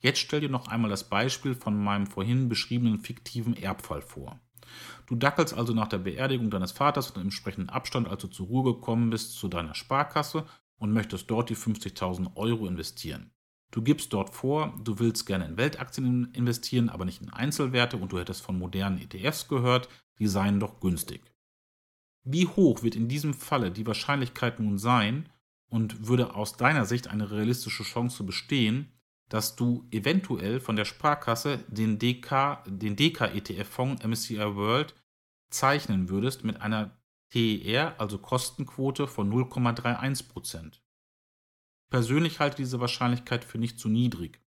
[0.00, 4.40] Jetzt stell dir noch einmal das Beispiel von meinem vorhin beschriebenen fiktiven Erbfall vor.
[5.06, 8.46] Du dackelst also nach der Beerdigung deines Vaters und im entsprechenden Abstand, als du zur
[8.46, 10.46] Ruhe gekommen bist, zu deiner Sparkasse
[10.78, 13.32] und möchtest dort die 50.000 Euro investieren.
[13.70, 18.12] Du gibst dort vor, du willst gerne in Weltaktien investieren, aber nicht in Einzelwerte und
[18.12, 21.22] du hättest von modernen ETFs gehört, die seien doch günstig.
[22.24, 25.28] Wie hoch wird in diesem Falle die Wahrscheinlichkeit nun sein
[25.70, 28.92] und würde aus deiner Sicht eine realistische Chance bestehen,
[29.28, 34.94] dass du eventuell von der Sparkasse den DK, den DK-ETF-Fonds MSCI World
[35.50, 36.98] zeichnen würdest mit einer
[37.30, 40.80] TER, also Kostenquote von 0,31%?
[41.90, 44.40] Persönlich halte diese Wahrscheinlichkeit für nicht zu niedrig.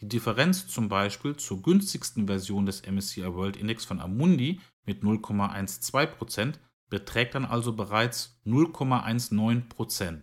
[0.00, 6.54] Die Differenz zum Beispiel zur günstigsten Version des MSCI World Index von Amundi mit 0,12%
[6.88, 10.22] beträgt dann also bereits 0,19%.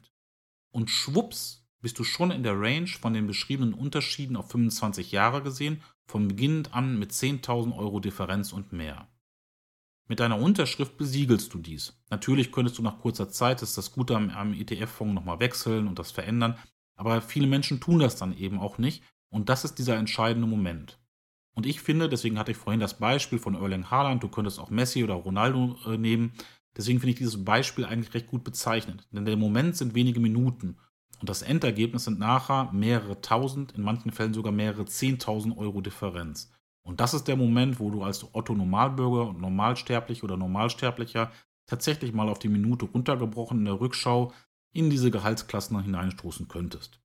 [0.72, 5.44] Und schwupps bist du schon in der Range von den beschriebenen Unterschieden auf 25 Jahre
[5.44, 9.08] gesehen, von Beginn an mit 10.000 Euro Differenz und mehr.
[10.08, 12.00] Mit deiner Unterschrift besiegelst du dies.
[12.12, 15.98] Natürlich könntest du nach kurzer Zeit das, das Gute am, am ETF-Fonds nochmal wechseln und
[15.98, 16.58] das verändern,
[16.96, 21.00] aber viele Menschen tun das dann eben auch nicht und das ist dieser entscheidende Moment.
[21.56, 24.70] Und ich finde, deswegen hatte ich vorhin das Beispiel von Erling Haaland, du könntest auch
[24.70, 26.34] Messi oder Ronaldo äh, nehmen,
[26.78, 29.08] deswegen finde ich dieses Beispiel eigentlich recht gut bezeichnet.
[29.12, 30.78] Denn der Moment sind wenige Minuten
[31.20, 36.52] und das Endergebnis sind nachher mehrere tausend, in manchen Fällen sogar mehrere zehntausend Euro Differenz.
[36.86, 41.32] Und das ist der Moment, wo du als Otto Normalbürger und Normalsterblich oder Normalsterblicher
[41.66, 44.32] tatsächlich mal auf die Minute runtergebrochen in der Rückschau
[44.72, 47.02] in diese Gehaltsklassen hineinstoßen könntest.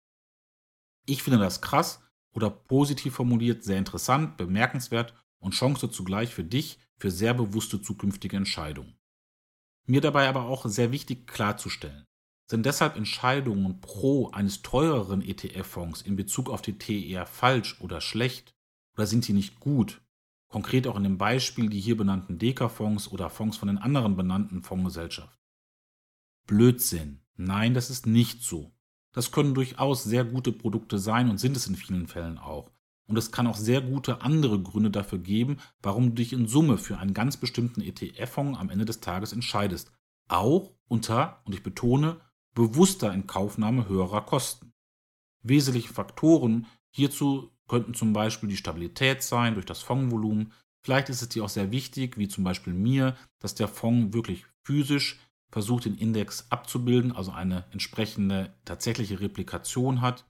[1.07, 6.79] Ich finde das krass oder positiv formuliert sehr interessant, bemerkenswert und Chance zugleich für dich
[6.99, 8.99] für sehr bewusste zukünftige Entscheidungen.
[9.87, 12.05] Mir dabei aber auch sehr wichtig klarzustellen.
[12.51, 18.55] Sind deshalb Entscheidungen pro eines teureren ETF-Fonds in Bezug auf die TER falsch oder schlecht
[18.95, 20.01] oder sind sie nicht gut?
[20.49, 24.63] Konkret auch in dem Beispiel die hier benannten Deka-Fonds oder Fonds von den anderen benannten
[24.63, 25.39] Fondsgesellschaften.
[26.47, 27.21] Blödsinn.
[27.37, 28.73] Nein, das ist nicht so.
[29.13, 32.71] Das können durchaus sehr gute Produkte sein und sind es in vielen Fällen auch.
[33.07, 36.79] Und es kann auch sehr gute andere Gründe dafür geben, warum du dich in Summe
[36.79, 39.93] für einen ganz bestimmten ETF-Fonds am Ende des Tages entscheidest.
[40.29, 42.21] Auch unter, und ich betone,
[42.55, 44.73] bewusster Inkaufnahme höherer Kosten.
[45.43, 50.53] Wesentliche Faktoren hierzu könnten zum Beispiel die Stabilität sein durch das Fondsvolumen.
[50.83, 54.45] Vielleicht ist es dir auch sehr wichtig, wie zum Beispiel mir, dass der Fonds wirklich
[54.65, 55.21] physisch
[55.53, 60.27] versucht, den Index abzubilden, also eine entsprechende tatsächliche Replikation hat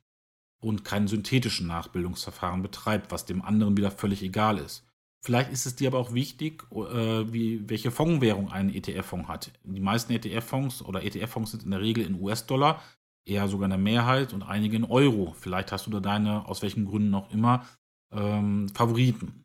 [0.61, 4.85] und keinen synthetischen Nachbildungsverfahren betreibt, was dem anderen wieder völlig egal ist.
[5.22, 9.50] Vielleicht ist es dir aber auch wichtig, äh, wie, welche Fondswährung ein ETF-Fonds hat.
[9.64, 12.83] Die meisten ETF-Fonds oder ETF-Fonds sind in der Regel in US-Dollar,
[13.24, 15.35] eher sogar in der Mehrheit und einige in Euro.
[15.38, 17.66] Vielleicht hast du da deine, aus welchen Gründen auch immer,
[18.12, 19.44] ähm, Favoriten.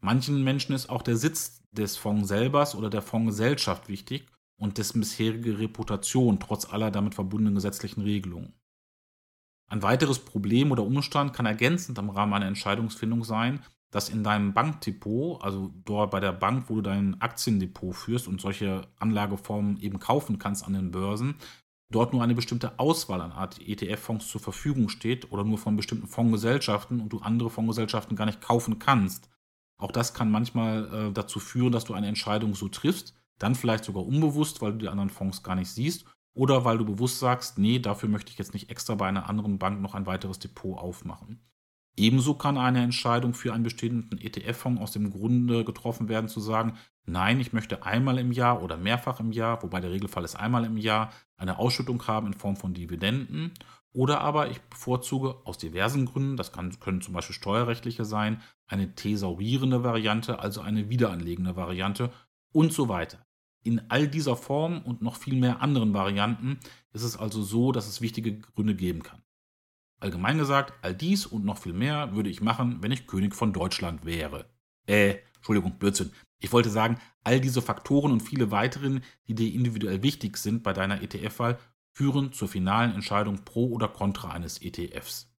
[0.00, 4.26] Manchen Menschen ist auch der Sitz des Fonds selbers oder der Fondsgesellschaft wichtig
[4.58, 8.52] und dessen bisherige Reputation trotz aller damit verbundenen gesetzlichen Regelungen.
[9.70, 14.52] Ein weiteres Problem oder Umstand kann ergänzend am Rahmen einer Entscheidungsfindung sein, dass in deinem
[14.52, 19.98] Bankdepot, also dort bei der Bank, wo du dein Aktiendepot führst und solche Anlageformen eben
[19.98, 21.36] kaufen kannst an den Börsen,
[21.90, 26.06] dort nur eine bestimmte Auswahl an Art ETF-Fonds zur Verfügung steht oder nur von bestimmten
[26.06, 29.28] Fondsgesellschaften und du andere Fondsgesellschaften gar nicht kaufen kannst.
[29.80, 33.84] Auch das kann manchmal äh, dazu führen, dass du eine Entscheidung so triffst, dann vielleicht
[33.84, 37.58] sogar unbewusst, weil du die anderen Fonds gar nicht siehst oder weil du bewusst sagst,
[37.58, 40.76] nee, dafür möchte ich jetzt nicht extra bei einer anderen Bank noch ein weiteres Depot
[40.76, 41.40] aufmachen.
[41.98, 46.74] Ebenso kann eine Entscheidung für einen bestimmten ETF-Fonds aus dem Grunde getroffen werden, zu sagen,
[47.06, 50.64] nein, ich möchte einmal im Jahr oder mehrfach im Jahr, wobei der Regelfall ist einmal
[50.64, 53.50] im Jahr, eine Ausschüttung haben in Form von Dividenden.
[53.92, 58.94] Oder aber ich bevorzuge aus diversen Gründen, das kann, können zum Beispiel steuerrechtliche sein, eine
[58.94, 62.12] thesaurierende Variante, also eine wiederanlegende Variante
[62.52, 63.26] und so weiter.
[63.64, 66.60] In all dieser Form und noch viel mehr anderen Varianten
[66.92, 69.20] ist es also so, dass es wichtige Gründe geben kann.
[70.00, 73.52] Allgemein gesagt, all dies und noch viel mehr würde ich machen, wenn ich König von
[73.52, 74.48] Deutschland wäre.
[74.86, 76.12] Äh, Entschuldigung, Blödsinn.
[76.40, 80.72] Ich wollte sagen, all diese Faktoren und viele weiteren, die dir individuell wichtig sind bei
[80.72, 81.58] deiner ETF-Wahl,
[81.92, 85.34] führen zur finalen Entscheidung pro oder contra eines ETFs.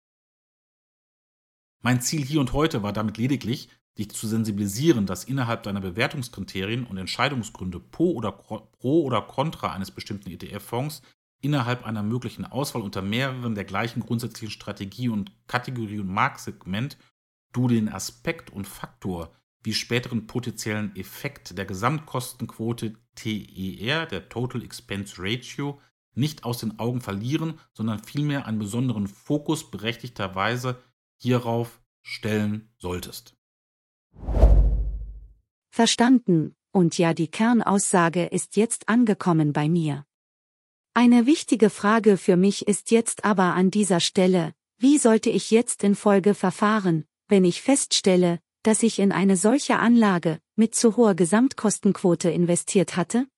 [1.81, 6.85] Mein Ziel hier und heute war damit lediglich, dich zu sensibilisieren, dass innerhalb deiner Bewertungskriterien
[6.85, 11.03] und Entscheidungsgründe pro oder, pro oder contra eines bestimmten ETF-Fonds
[11.41, 16.99] innerhalb einer möglichen Auswahl unter mehreren der gleichen grundsätzlichen Strategie und Kategorie und Marktsegment
[17.53, 25.17] du den Aspekt und Faktor wie späteren potenziellen Effekt der Gesamtkostenquote TER, der Total Expense
[25.19, 25.81] Ratio,
[26.15, 30.81] nicht aus den Augen verlieren, sondern vielmehr einen besonderen Fokus berechtigterweise
[31.17, 33.37] hierauf stellen solltest.
[35.71, 40.05] Verstanden, und ja, die Kernaussage ist jetzt angekommen bei mir.
[41.01, 45.85] Eine wichtige Frage für mich ist jetzt aber an dieser Stelle, wie sollte ich jetzt
[45.85, 51.15] in Folge verfahren, wenn ich feststelle, dass ich in eine solche Anlage mit zu hoher
[51.15, 53.29] Gesamtkostenquote investiert hatte?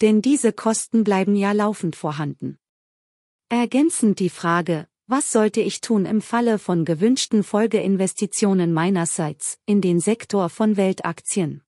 [0.00, 2.58] Denn diese Kosten bleiben ja laufend vorhanden.
[3.48, 10.00] Ergänzend die Frage, was sollte ich tun im Falle von gewünschten Folgeinvestitionen meinerseits in den
[10.00, 11.63] Sektor von Weltaktien?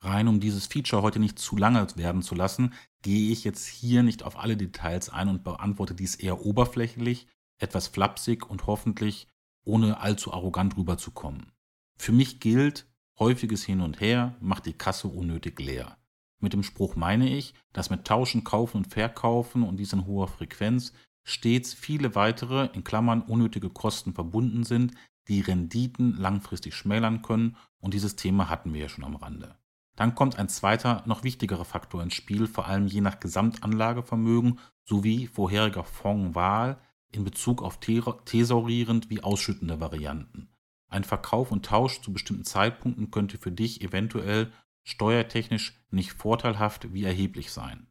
[0.00, 4.02] Rein um dieses Feature heute nicht zu lange werden zu lassen, gehe ich jetzt hier
[4.02, 7.26] nicht auf alle Details ein und beantworte dies eher oberflächlich,
[7.58, 9.28] etwas flapsig und hoffentlich
[9.64, 11.52] ohne allzu arrogant rüberzukommen.
[11.98, 12.86] Für mich gilt,
[13.18, 15.96] häufiges Hin und Her macht die Kasse unnötig leer.
[16.38, 20.28] Mit dem Spruch meine ich, dass mit Tauschen, Kaufen und Verkaufen und dies in hoher
[20.28, 20.92] Frequenz
[21.24, 24.92] stets viele weitere, in Klammern unnötige Kosten verbunden sind,
[25.28, 29.56] die Renditen langfristig schmälern können und dieses Thema hatten wir ja schon am Rande.
[29.96, 35.26] Dann kommt ein zweiter, noch wichtigerer Faktor ins Spiel, vor allem je nach Gesamtanlagevermögen sowie
[35.26, 36.78] vorheriger Fondswahl
[37.12, 40.50] in Bezug auf thesaurierend wie ausschüttende Varianten.
[40.88, 44.52] Ein Verkauf und Tausch zu bestimmten Zeitpunkten könnte für dich eventuell
[44.84, 47.88] steuertechnisch nicht vorteilhaft wie erheblich sein.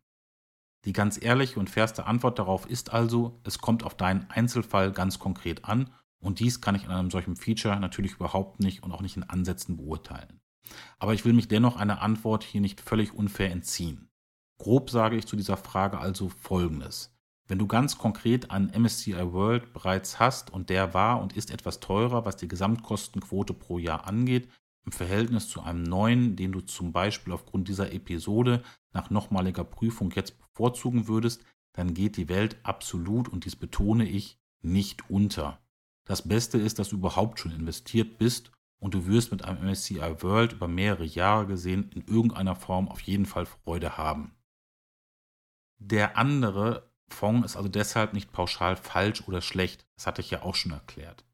[0.86, 5.18] Die ganz ehrliche und fairste Antwort darauf ist also, es kommt auf deinen Einzelfall ganz
[5.18, 9.01] konkret an und dies kann ich in einem solchen Feature natürlich überhaupt nicht und auch
[9.01, 10.39] nicht in Ansätzen beurteilen.
[10.99, 14.09] Aber ich will mich dennoch einer Antwort hier nicht völlig unfair entziehen.
[14.57, 17.16] Grob sage ich zu dieser Frage also Folgendes.
[17.47, 21.80] Wenn du ganz konkret einen MSCI World bereits hast und der war und ist etwas
[21.80, 24.49] teurer, was die Gesamtkostenquote pro Jahr angeht,
[24.86, 28.63] im Verhältnis zu einem neuen, den du zum Beispiel aufgrund dieser Episode
[28.93, 31.43] nach nochmaliger Prüfung jetzt bevorzugen würdest,
[31.74, 35.59] dann geht die Welt absolut, und dies betone ich, nicht unter.
[36.05, 38.51] Das Beste ist, dass du überhaupt schon investiert bist
[38.86, 43.01] und du wirst mit einem MSCI World über mehrere Jahre gesehen in irgendeiner Form auf
[43.01, 44.36] jeden Fall Freude haben.
[45.79, 49.88] Der andere Fonds ist also deshalb nicht pauschal falsch oder schlecht.
[49.95, 51.25] Das hatte ich ja auch schon erklärt.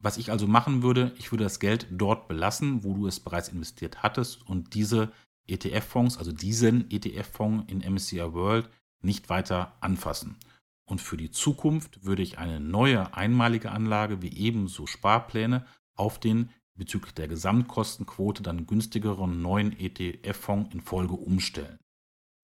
[0.00, 3.48] Was ich also machen würde, ich würde das Geld dort belassen, wo du es bereits
[3.48, 5.12] investiert hattest und diese
[5.46, 8.68] ETF-Fonds, also diesen ETF-Fonds in MSCI World
[9.02, 10.36] nicht weiter anfassen.
[10.84, 15.64] Und für die Zukunft würde ich eine neue einmalige Anlage wie ebenso Sparpläne
[15.96, 21.78] auf den bezüglich der Gesamtkostenquote dann günstigeren neuen ETF-Fonds in Folge umstellen.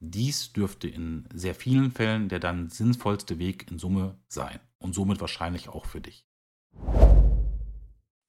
[0.01, 5.21] Dies dürfte in sehr vielen Fällen der dann sinnvollste Weg in Summe sein und somit
[5.21, 6.25] wahrscheinlich auch für dich.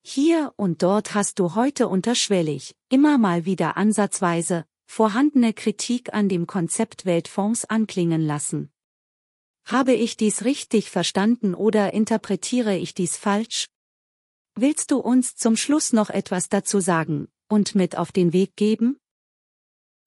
[0.05, 6.45] Hier und dort hast du heute unterschwellig, immer mal wieder ansatzweise, vorhandene Kritik an dem
[6.45, 8.69] Konzept Weltfonds anklingen lassen.
[9.65, 13.69] Habe ich dies richtig verstanden oder interpretiere ich dies falsch?
[14.55, 18.97] Willst du uns zum Schluss noch etwas dazu sagen und mit auf den Weg geben?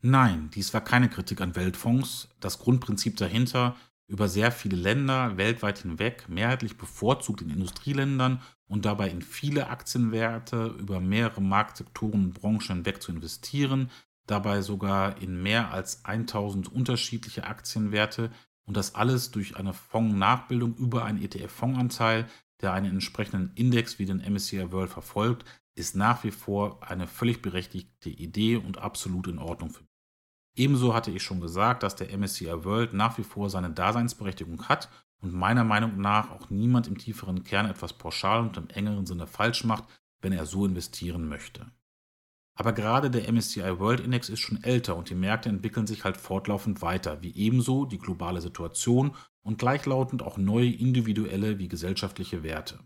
[0.02, 2.28] Nein, dies war keine Kritik an Weltfonds.
[2.38, 3.74] Das Grundprinzip dahinter,
[4.06, 10.66] über sehr viele Länder weltweit hinweg, mehrheitlich bevorzugt in Industrieländern und dabei in viele Aktienwerte
[10.78, 13.90] über mehrere Marktsektoren und Branchen hinweg zu investieren,
[14.28, 18.30] dabei sogar in mehr als 1000 unterschiedliche Aktienwerte
[18.64, 22.26] und das alles durch eine Fondsnachbildung über einen ETF-Fondsanteil,
[22.62, 25.44] der einen entsprechenden Index wie den MSCI World verfolgt,
[25.74, 29.90] ist nach wie vor eine völlig berechtigte Idee und absolut in Ordnung für mich.
[30.56, 34.88] Ebenso hatte ich schon gesagt, dass der MSCI World nach wie vor seine Daseinsberechtigung hat
[35.20, 39.26] und meiner Meinung nach auch niemand im tieferen Kern etwas pauschal und im engeren Sinne
[39.26, 39.84] falsch macht,
[40.22, 41.70] wenn er so investieren möchte.
[42.56, 46.16] Aber gerade der MSCI World Index ist schon älter und die Märkte entwickeln sich halt
[46.16, 52.80] fortlaufend weiter, wie ebenso die globale Situation und gleichlautend auch neue individuelle wie gesellschaftliche Werte.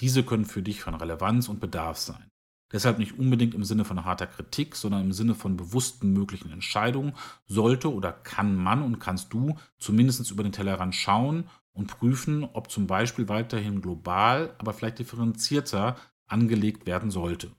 [0.00, 2.28] Diese können für dich von Relevanz und Bedarf sein.
[2.72, 7.12] Deshalb nicht unbedingt im Sinne von harter Kritik, sondern im Sinne von bewussten möglichen Entscheidungen
[7.46, 12.72] sollte oder kann man und kannst du zumindest über den Tellerrand schauen und prüfen, ob
[12.72, 15.94] zum Beispiel weiterhin global, aber vielleicht differenzierter
[16.26, 17.52] angelegt werden sollte.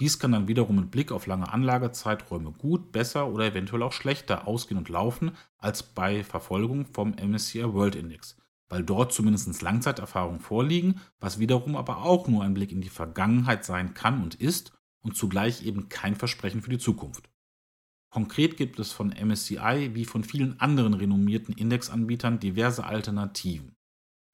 [0.00, 4.46] Dies kann dann wiederum mit Blick auf lange Anlagezeiträume gut, besser oder eventuell auch schlechter
[4.46, 8.36] ausgehen und laufen als bei Verfolgung vom MSCI World Index,
[8.68, 13.64] weil dort zumindest Langzeiterfahrungen vorliegen, was wiederum aber auch nur ein Blick in die Vergangenheit
[13.64, 14.72] sein kann und ist
[15.02, 17.28] und zugleich eben kein Versprechen für die Zukunft.
[18.10, 23.74] Konkret gibt es von MSCI wie von vielen anderen renommierten Indexanbietern diverse Alternativen.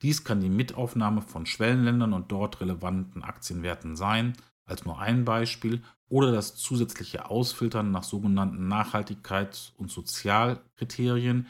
[0.03, 4.35] Dies kann die Mitaufnahme von Schwellenländern und dort relevanten Aktienwerten sein,
[4.67, 11.49] als nur ein Beispiel, oder das zusätzliche Ausfiltern nach sogenannten Nachhaltigkeits- und Sozialkriterien,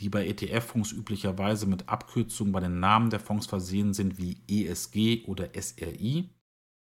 [0.00, 5.24] die bei ETF-Fonds üblicherweise mit Abkürzungen bei den Namen der Fonds versehen sind wie ESG
[5.26, 6.30] oder SRI.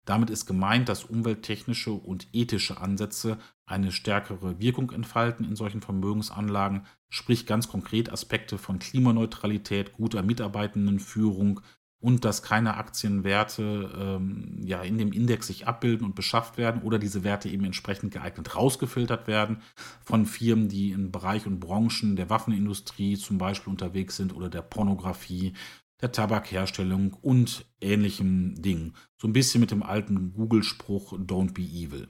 [0.07, 6.87] Damit ist gemeint, dass umwelttechnische und ethische Ansätze eine stärkere Wirkung entfalten in solchen Vermögensanlagen,
[7.11, 11.61] sprich ganz konkret Aspekte von Klimaneutralität, guter Mitarbeitendenführung,
[12.01, 16.99] und dass keine Aktienwerte ähm, ja, in dem Index sich abbilden und beschafft werden oder
[16.99, 19.59] diese Werte eben entsprechend geeignet rausgefiltert werden
[20.03, 24.63] von Firmen, die in Bereich und Branchen der Waffenindustrie zum Beispiel unterwegs sind oder der
[24.63, 25.53] Pornografie,
[26.01, 28.95] der Tabakherstellung und ähnlichem Dingen.
[29.19, 32.09] So ein bisschen mit dem alten Google-Spruch Don't be evil.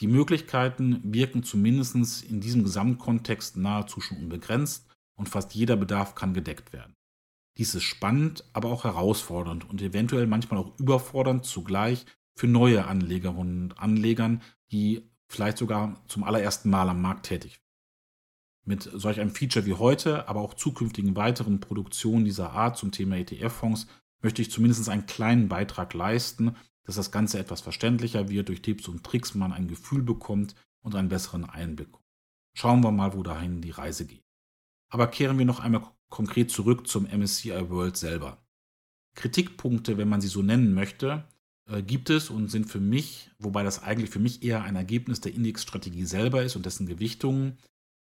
[0.00, 6.32] Die Möglichkeiten wirken zumindest in diesem Gesamtkontext nahezu schon unbegrenzt und fast jeder Bedarf kann
[6.32, 6.94] gedeckt werden.
[7.58, 12.06] Dies ist spannend, aber auch herausfordernd und eventuell manchmal auch überfordernd zugleich
[12.36, 17.62] für neue Anlegerinnen und Anlegern, die vielleicht sogar zum allerersten Mal am Markt tätig sind.
[18.64, 23.16] Mit solch einem Feature wie heute, aber auch zukünftigen weiteren Produktionen dieser Art zum Thema
[23.16, 23.88] ETF-Fonds
[24.22, 26.54] möchte ich zumindest einen kleinen Beitrag leisten,
[26.84, 30.94] dass das Ganze etwas verständlicher wird, durch Tipps und Tricks man ein Gefühl bekommt und
[30.94, 31.88] einen besseren Einblick.
[32.54, 34.24] Schauen wir mal, wo dahin die Reise geht.
[34.90, 38.38] Aber kehren wir noch einmal konkret zurück zum MSCI World selber.
[39.14, 41.24] Kritikpunkte, wenn man sie so nennen möchte,
[41.66, 45.20] äh, gibt es und sind für mich, wobei das eigentlich für mich eher ein Ergebnis
[45.20, 47.58] der Indexstrategie selber ist und dessen Gewichtungen,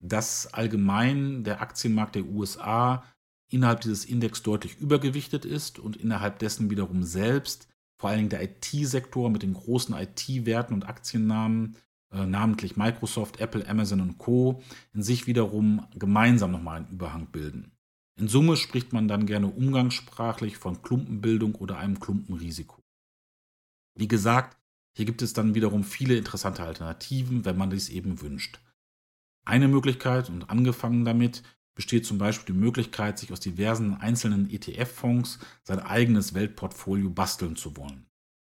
[0.01, 3.05] dass allgemein der Aktienmarkt der USA
[3.49, 7.69] innerhalb dieses Index deutlich übergewichtet ist und innerhalb dessen wiederum selbst
[7.99, 11.77] vor allen Dingen der IT-Sektor mit den großen IT-Werten und Aktiennamen
[12.13, 14.63] äh, namentlich Microsoft, Apple, Amazon und Co.
[14.93, 17.73] in sich wiederum gemeinsam nochmal einen Überhang bilden.
[18.19, 22.83] In Summe spricht man dann gerne umgangssprachlich von Klumpenbildung oder einem Klumpenrisiko.
[23.95, 24.57] Wie gesagt,
[24.97, 28.61] Hier gibt es dann wiederum viele interessante Alternativen, wenn man dies eben wünscht.
[29.45, 31.43] Eine Möglichkeit und angefangen damit
[31.75, 37.77] besteht zum Beispiel die Möglichkeit, sich aus diversen einzelnen ETF-Fonds sein eigenes Weltportfolio basteln zu
[37.77, 38.06] wollen.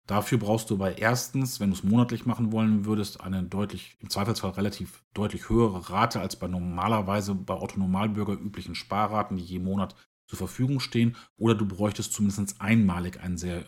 [0.07, 4.11] Dafür brauchst du aber erstens, wenn du es monatlich machen wollen würdest, eine deutlich, im
[4.11, 9.94] Zweifelsfall relativ deutlich höhere Rate als bei normalerweise bei Autonomalbürger üblichen Sparraten, die je Monat
[10.26, 13.64] zur Verfügung stehen, oder du bräuchtest zumindest einmalig einen sehr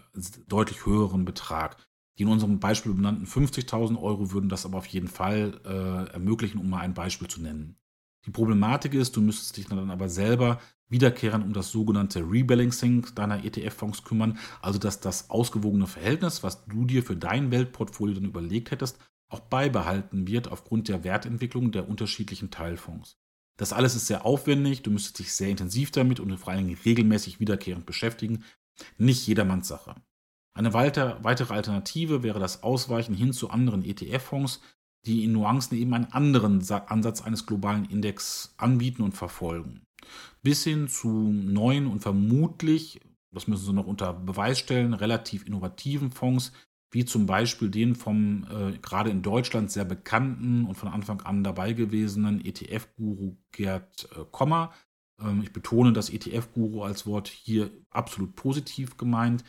[0.49, 1.77] deutlich höheren Betrag.
[2.19, 6.59] Die in unserem Beispiel benannten 50.000 Euro würden das aber auf jeden Fall äh, ermöglichen,
[6.61, 7.77] um mal ein Beispiel zu nennen.
[8.27, 13.45] Die Problematik ist, du müsstest dich dann aber selber wiederkehrend um das sogenannte Rebalancing deiner
[13.45, 18.71] ETF-Fonds kümmern, also dass das ausgewogene Verhältnis, was du dir für dein Weltportfolio dann überlegt
[18.71, 18.99] hättest,
[19.29, 23.19] auch beibehalten wird aufgrund der Wertentwicklung der unterschiedlichen Teilfonds.
[23.57, 26.79] Das alles ist sehr aufwendig, du müsstest dich sehr intensiv damit und vor allen Dingen
[26.85, 28.45] regelmäßig wiederkehrend beschäftigen.
[28.99, 29.95] Nicht jedermanns Sache.
[30.55, 34.61] Eine weitere Alternative wäre das Ausweichen hin zu anderen ETF-Fonds,
[35.07, 39.83] die in Nuancen eben einen anderen Ansatz eines globalen Index anbieten und verfolgen.
[40.43, 43.01] Bis hin zu neuen und vermutlich,
[43.33, 46.53] das müssen Sie noch unter Beweis stellen, relativ innovativen Fonds,
[46.95, 51.43] wie zum Beispiel den vom äh, gerade in Deutschland sehr bekannten und von Anfang an
[51.43, 54.73] dabei gewesenen ETF-Guru Gerd äh, Kommer.
[55.21, 59.45] Ähm, ich betone das ETF-Guru als Wort hier absolut positiv gemeint,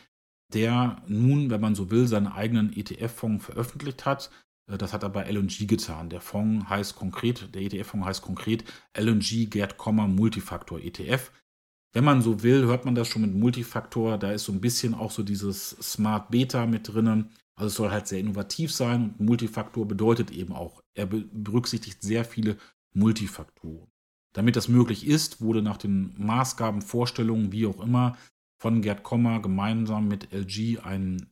[0.53, 4.31] der nun, wenn man so will, seinen eigenen ETF-Fonds veröffentlicht hat.
[4.67, 6.09] Äh, das hat er bei LNG getan.
[6.09, 8.63] Der Fonds heißt konkret, der ETF-Fonds heißt konkret
[8.97, 11.31] LNG Gerd Kommer Multifaktor ETF.
[11.93, 14.17] Wenn man so will, hört man das schon mit Multifaktor.
[14.17, 17.31] Da ist so ein bisschen auch so dieses Smart Beta mit drinnen.
[17.57, 22.25] Also es soll halt sehr innovativ sein und Multifaktor bedeutet eben auch, er berücksichtigt sehr
[22.25, 22.57] viele
[22.93, 23.87] Multifaktoren.
[24.33, 28.17] Damit das möglich ist, wurde nach den Maßgaben, Vorstellungen, wie auch immer,
[28.61, 31.29] von Gerd Kommer gemeinsam mit LG ein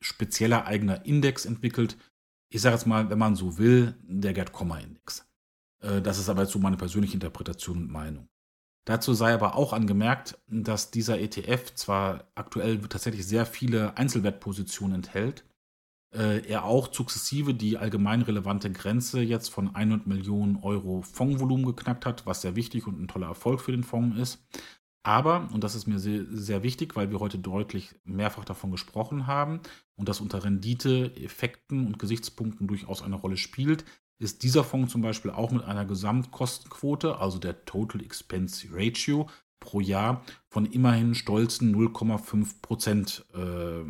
[0.00, 1.96] spezieller eigener Index entwickelt.
[2.54, 5.28] Ich sage jetzt mal, wenn man so will, der Gerd Kommer Index.
[5.80, 8.28] Äh, das ist aber jetzt so meine persönliche Interpretation und Meinung.
[8.84, 15.44] Dazu sei aber auch angemerkt, dass dieser ETF zwar aktuell tatsächlich sehr viele Einzelwertpositionen enthält,
[16.14, 22.06] äh, er auch sukzessive die allgemein relevante Grenze jetzt von 100 Millionen Euro Fondsvolumen geknackt
[22.06, 24.46] hat, was sehr wichtig und ein toller Erfolg für den Fonds ist.
[25.02, 29.26] Aber, und das ist mir sehr, sehr wichtig, weil wir heute deutlich mehrfach davon gesprochen
[29.26, 29.60] haben
[29.96, 33.84] und das unter Rendite, Effekten und Gesichtspunkten durchaus eine Rolle spielt,
[34.18, 39.28] ist dieser Fonds zum Beispiel auch mit einer Gesamtkostenquote, also der Total Expense Ratio,
[39.60, 43.82] pro Jahr von immerhin stolzen 0,5 Prozent äh,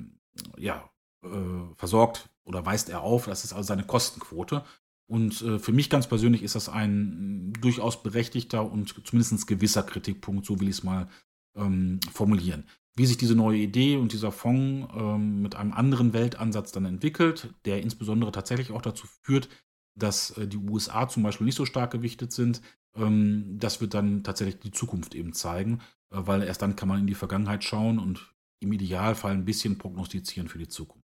[0.57, 0.88] ja,
[1.22, 1.28] äh,
[1.76, 3.26] versorgt oder weist er auf.
[3.26, 4.64] Das ist also seine Kostenquote.
[5.07, 10.46] Und äh, für mich ganz persönlich ist das ein durchaus berechtigter und zumindest gewisser Kritikpunkt,
[10.46, 11.09] so will ich es mal
[11.57, 12.64] ähm, formulieren.
[12.97, 17.53] Wie sich diese neue Idee und dieser Fonds ähm, mit einem anderen Weltansatz dann entwickelt,
[17.64, 19.49] der insbesondere tatsächlich auch dazu führt,
[19.97, 22.62] dass äh, die USA zum Beispiel nicht so stark gewichtet sind,
[22.97, 25.80] ähm, das wird dann tatsächlich die Zukunft eben zeigen,
[26.11, 29.78] äh, weil erst dann kann man in die Vergangenheit schauen und im Idealfall ein bisschen
[29.78, 31.07] prognostizieren für die Zukunft.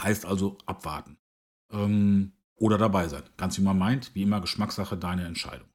[0.00, 1.18] Heißt also abwarten.
[1.70, 3.22] Ähm, oder dabei sein.
[3.36, 5.68] Ganz wie man meint, wie immer Geschmackssache, deine Entscheidung.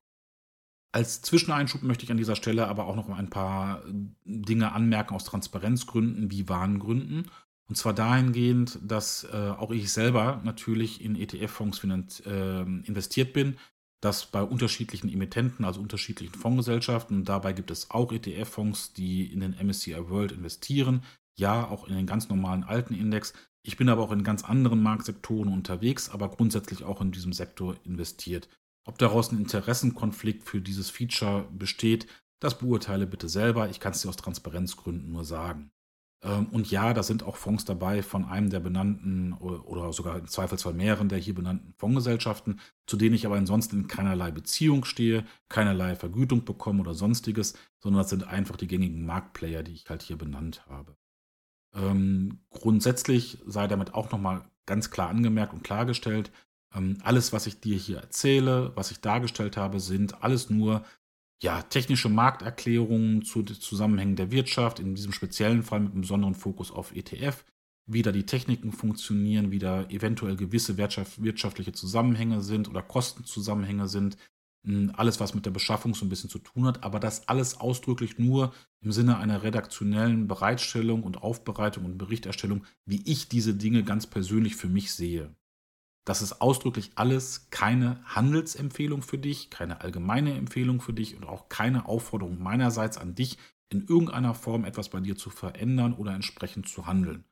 [0.93, 3.81] Als Zwischeneinschub möchte ich an dieser Stelle aber auch noch ein paar
[4.25, 7.31] Dinge anmerken aus Transparenzgründen wie Warngründen.
[7.67, 11.83] Und zwar dahingehend, dass äh, auch ich selber natürlich in ETF-Fonds
[12.25, 13.57] äh, investiert bin,
[14.01, 17.17] das bei unterschiedlichen Emittenten, also unterschiedlichen Fondsgesellschaften.
[17.17, 21.03] Und dabei gibt es auch ETF-Fonds, die in den MSCI World investieren.
[21.35, 23.33] Ja, auch in den ganz normalen alten Index.
[23.63, 27.77] Ich bin aber auch in ganz anderen Marktsektoren unterwegs, aber grundsätzlich auch in diesem Sektor
[27.83, 28.47] investiert.
[28.85, 32.07] Ob daraus ein Interessenkonflikt für dieses Feature besteht,
[32.39, 33.69] das beurteile bitte selber.
[33.69, 35.71] Ich kann es dir aus Transparenzgründen nur sagen.
[36.23, 40.27] Ähm, und ja, da sind auch Fonds dabei von einem der benannten oder sogar im
[40.27, 45.25] Zweifelsfall mehreren der hier benannten Fondsgesellschaften, zu denen ich aber ansonsten in keinerlei Beziehung stehe,
[45.49, 50.01] keinerlei Vergütung bekomme oder sonstiges, sondern das sind einfach die gängigen Marktplayer, die ich halt
[50.01, 50.97] hier benannt habe.
[51.75, 56.31] Ähm, grundsätzlich sei damit auch nochmal ganz klar angemerkt und klargestellt,
[57.03, 60.83] alles, was ich dir hier erzähle, was ich dargestellt habe, sind alles nur
[61.41, 66.35] ja, technische Markterklärungen zu den Zusammenhängen der Wirtschaft, in diesem speziellen Fall mit einem besonderen
[66.35, 67.43] Fokus auf ETF,
[67.85, 74.17] wie da die Techniken funktionieren, wie da eventuell gewisse wirtschaftliche Zusammenhänge sind oder Kostenzusammenhänge sind,
[74.93, 78.17] alles, was mit der Beschaffung so ein bisschen zu tun hat, aber das alles ausdrücklich
[78.17, 84.07] nur im Sinne einer redaktionellen Bereitstellung und Aufbereitung und Berichterstellung, wie ich diese Dinge ganz
[84.07, 85.35] persönlich für mich sehe.
[86.05, 91.47] Das ist ausdrücklich alles keine Handelsempfehlung für dich, keine allgemeine Empfehlung für dich und auch
[91.47, 93.37] keine Aufforderung meinerseits an dich,
[93.69, 97.23] in irgendeiner Form etwas bei dir zu verändern oder entsprechend zu handeln.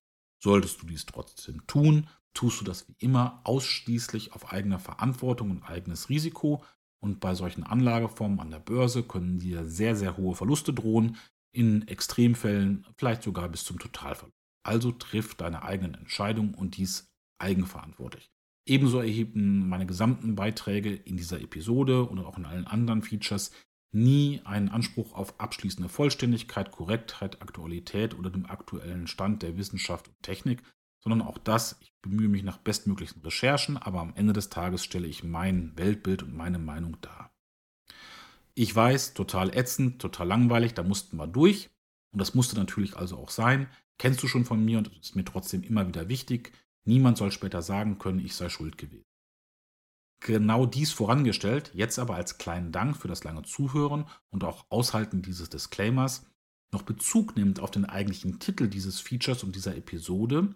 [0.42, 5.64] Solltest du dies trotzdem tun, tust du das wie immer ausschließlich auf eigene Verantwortung und
[5.64, 6.64] eigenes Risiko.
[7.00, 11.18] Und bei solchen Anlageformen an der Börse können dir sehr, sehr hohe Verluste drohen,
[11.52, 14.38] in Extremfällen vielleicht sogar bis zum Totalverlust.
[14.64, 18.31] Also triff deine eigenen Entscheidungen und dies eigenverantwortlich.
[18.66, 23.52] Ebenso erheben meine gesamten Beiträge in dieser Episode und auch in allen anderen Features
[23.94, 30.22] nie einen Anspruch auf abschließende Vollständigkeit, Korrektheit, Aktualität oder dem aktuellen Stand der Wissenschaft und
[30.22, 30.62] Technik,
[31.04, 35.08] sondern auch das, ich bemühe mich nach bestmöglichen Recherchen, aber am Ende des Tages stelle
[35.08, 37.32] ich mein Weltbild und meine Meinung dar.
[38.54, 41.70] Ich weiß, total ätzend, total langweilig, da mussten wir durch.
[42.12, 43.68] Und das musste natürlich also auch sein.
[43.98, 46.52] Kennst du schon von mir und ist mir trotzdem immer wieder wichtig.
[46.86, 49.06] Niemand soll später sagen können, ich sei schuld gewesen.
[50.24, 55.22] Genau dies vorangestellt, jetzt aber als kleinen Dank für das lange Zuhören und auch Aushalten
[55.22, 56.28] dieses Disclaimers,
[56.72, 60.56] noch Bezug nimmt auf den eigentlichen Titel dieses Features und dieser Episode,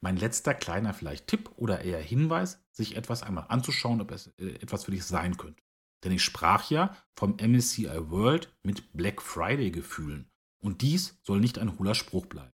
[0.00, 4.50] mein letzter kleiner vielleicht Tipp oder eher Hinweis, sich etwas einmal anzuschauen, ob es äh,
[4.60, 5.62] etwas für dich sein könnte.
[6.04, 10.30] Denn ich sprach ja vom MSCI World mit Black Friday Gefühlen.
[10.60, 12.52] Und dies soll nicht ein hohler Spruch bleiben.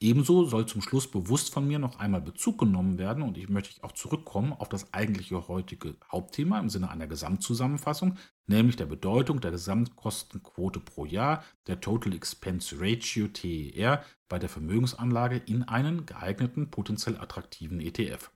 [0.00, 3.82] Ebenso soll zum Schluss bewusst von mir noch einmal Bezug genommen werden und ich möchte
[3.82, 9.50] auch zurückkommen auf das eigentliche heutige Hauptthema im Sinne einer Gesamtzusammenfassung, nämlich der Bedeutung der
[9.50, 17.16] Gesamtkostenquote pro Jahr, der Total Expense Ratio TER, bei der Vermögensanlage in einen geeigneten, potenziell
[17.16, 18.30] attraktiven ETF.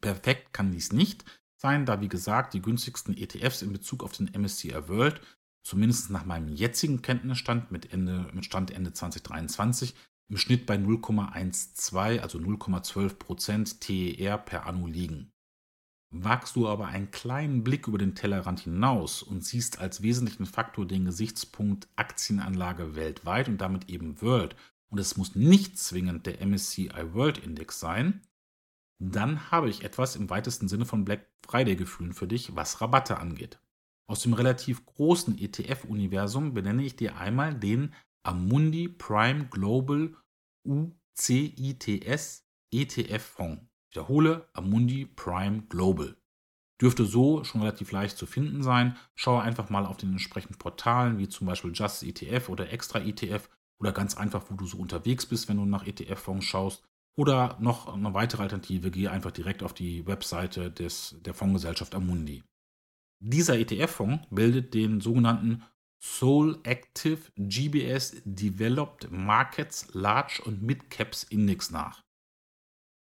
[0.00, 4.30] Perfekt kann dies nicht sein, da wie gesagt die günstigsten ETFs in Bezug auf den
[4.34, 5.20] MSCI World
[5.64, 9.94] zumindest nach meinem jetzigen Kenntnisstand mit, Ende, mit Stand Ende 2023
[10.32, 15.30] im Schnitt bei 0,12, also 0,12 Prozent TER per Anno liegen.
[16.10, 20.86] Wagst du aber einen kleinen Blick über den Tellerrand hinaus und siehst als wesentlichen Faktor
[20.86, 24.56] den Gesichtspunkt Aktienanlage weltweit und damit eben World,
[24.90, 28.22] und es muss nicht zwingend der MSCI World Index sein,
[29.02, 33.18] dann habe ich etwas im weitesten Sinne von Black Friday Gefühlen für dich, was Rabatte
[33.18, 33.60] angeht.
[34.08, 40.16] Aus dem relativ großen ETF-Universum benenne ich dir einmal den Amundi Prime Global
[40.64, 43.62] UCITS ETF-Fonds.
[43.88, 46.16] Ich wiederhole, Amundi Prime Global.
[46.80, 48.96] Dürfte so schon relativ leicht zu finden sein.
[49.14, 53.48] Schaue einfach mal auf den entsprechenden Portalen, wie zum Beispiel Just ETF oder Extra ETF
[53.78, 56.82] oder ganz einfach, wo du so unterwegs bist, wenn du nach ETF-Fonds schaust.
[57.14, 62.42] Oder noch eine weitere Alternative, gehe einfach direkt auf die Webseite des, der Fondsgesellschaft Amundi.
[63.20, 65.62] Dieser ETF-Fonds bildet den sogenannten
[66.02, 72.02] Soul Active GBS Developed Markets Large und Mid Caps Index nach.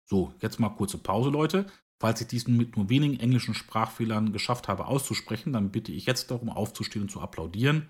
[0.06, 1.66] So, jetzt mal kurze Pause, Leute.
[2.00, 6.30] Falls ich diesen mit nur wenigen englischen Sprachfehlern geschafft habe auszusprechen, dann bitte ich jetzt
[6.30, 7.90] darum aufzustehen und zu applaudieren.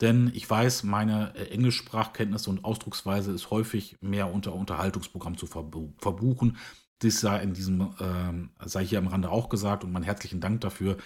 [0.00, 6.58] Denn ich weiß, meine äh, Englischsprachkenntnisse und Ausdrucksweise ist häufig mehr unter Unterhaltungsprogramm zu verbuchen.
[7.02, 10.60] Dies sei in diesem, äh, sei hier am Rande auch gesagt und meinen herzlichen Dank
[10.60, 10.96] dafür,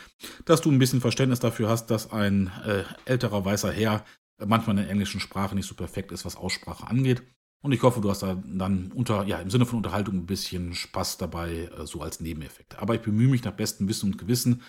[0.45, 4.05] dass du ein bisschen Verständnis dafür hast, dass ein äh, älterer weißer Herr
[4.45, 7.23] manchmal in der englischen Sprache nicht so perfekt ist, was Aussprache angeht.
[7.63, 10.75] Und ich hoffe, du hast da dann unter, ja, im Sinne von Unterhaltung ein bisschen
[10.75, 12.79] Spaß dabei, äh, so als Nebeneffekt.
[12.79, 14.63] Aber ich bemühe mich nach bestem Wissen und Gewissen,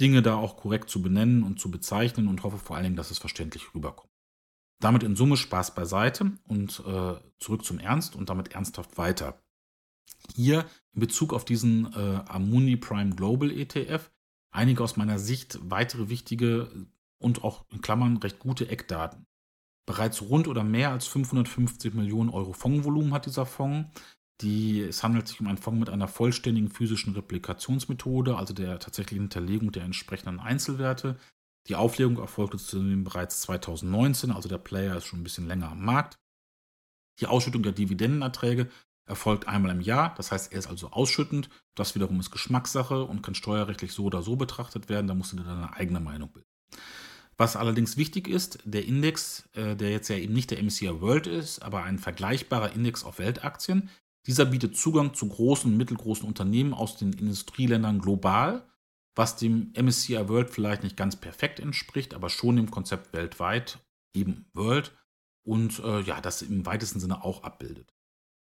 [0.00, 3.10] Dinge da auch korrekt zu benennen und zu bezeichnen und hoffe vor allen Dingen, dass
[3.10, 4.10] es verständlich rüberkommt.
[4.80, 9.40] Damit in Summe Spaß beiseite und äh, zurück zum Ernst und damit ernsthaft weiter.
[10.34, 14.10] Hier in Bezug auf diesen äh, Amundi Prime Global ETF
[14.50, 16.86] einige aus meiner Sicht weitere wichtige
[17.18, 19.26] und auch in Klammern recht gute Eckdaten.
[19.86, 23.90] Bereits rund oder mehr als 550 Millionen Euro Fondsvolumen hat dieser Fonds.
[24.40, 29.24] Die, es handelt sich um einen Fonds mit einer vollständigen physischen Replikationsmethode, also der tatsächlichen
[29.24, 31.18] Hinterlegung der entsprechenden Einzelwerte.
[31.68, 35.84] Die Auflegung erfolgte zudem bereits 2019, also der Player ist schon ein bisschen länger am
[35.84, 36.16] Markt.
[37.20, 38.70] Die Ausschüttung der Dividendenerträge
[39.10, 41.50] erfolgt einmal im Jahr, das heißt, er ist also ausschüttend.
[41.74, 45.06] Das wiederum ist Geschmackssache und kann steuerrechtlich so oder so betrachtet werden.
[45.06, 46.48] Da musst du dir deine eigene Meinung bilden.
[47.36, 51.26] Was allerdings wichtig ist, der Index, äh, der jetzt ja eben nicht der MSCI World
[51.26, 53.90] ist, aber ein vergleichbarer Index auf Weltaktien,
[54.26, 58.68] dieser bietet Zugang zu großen und mittelgroßen Unternehmen aus den Industrieländern global,
[59.16, 63.78] was dem MSCI World vielleicht nicht ganz perfekt entspricht, aber schon dem Konzept weltweit,
[64.14, 64.92] eben World,
[65.42, 67.92] und äh, ja, das im weitesten Sinne auch abbildet.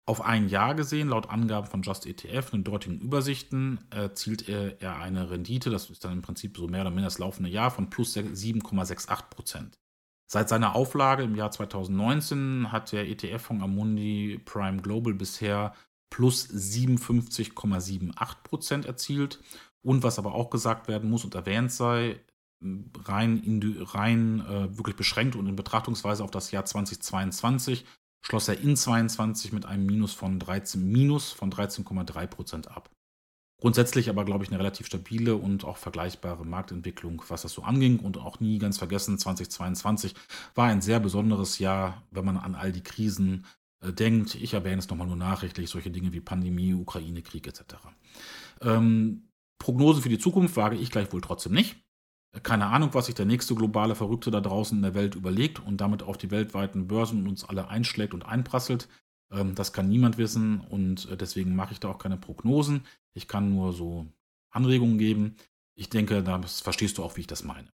[0.07, 5.01] Auf ein Jahr gesehen, laut Angaben von Just ETF in den dortigen Übersichten, erzielt er,
[5.01, 7.89] eine Rendite, das ist dann im Prinzip so mehr oder minder das laufende Jahr, von
[7.89, 9.79] plus 7,68 Prozent.
[10.27, 15.75] Seit seiner Auflage im Jahr 2019 hat der ETF-Fonds Amundi Prime Global bisher
[16.11, 19.41] plus 57,78 Prozent erzielt.
[19.83, 22.21] Und was aber auch gesagt werden muss und erwähnt sei,
[23.05, 23.61] rein,
[23.93, 27.85] rein äh, wirklich beschränkt und in Betrachtungsweise auf das Jahr 2022
[28.25, 32.91] schloss er in 22 mit einem Minus von 13 Minus von 13,3 Prozent ab.
[33.61, 37.99] Grundsätzlich aber, glaube ich, eine relativ stabile und auch vergleichbare Marktentwicklung, was das so anging.
[37.99, 40.15] Und auch nie ganz vergessen, 2022
[40.55, 43.47] war ein sehr besonderes Jahr, wenn man an all die Krisen
[43.81, 44.35] äh, denkt.
[44.35, 47.77] Ich erwähne es nochmal nur nachrichtlich, solche Dinge wie Pandemie, Ukraine-Krieg etc.
[48.61, 51.77] Ähm, Prognosen für die Zukunft wage ich gleich wohl trotzdem nicht.
[52.43, 55.81] Keine Ahnung, was sich der nächste globale Verrückte da draußen in der Welt überlegt und
[55.81, 58.89] damit auf die weltweiten Börsen und uns alle einschlägt und einprasselt.
[59.31, 62.87] Ähm, das kann niemand wissen und äh, deswegen mache ich da auch keine Prognosen.
[63.15, 64.07] Ich kann nur so
[64.51, 65.37] Anregungen geben.
[65.77, 67.73] Ich denke, da verstehst du auch, wie ich das meine.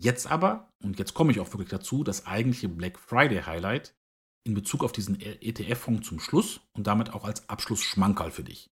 [0.00, 3.96] Jetzt aber, und jetzt komme ich auch wirklich dazu, das eigentliche Black Friday Highlight
[4.44, 8.70] in Bezug auf diesen ETF-Fonds zum Schluss und damit auch als Abschluss für dich.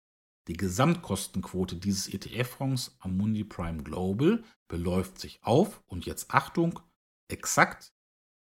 [0.48, 6.80] Die Gesamtkostenquote dieses ETF-Fonds Amundi Prime Global beläuft sich auf, und jetzt Achtung,
[7.28, 7.92] exakt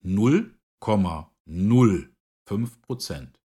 [0.03, 3.39] 0,05 Prozent.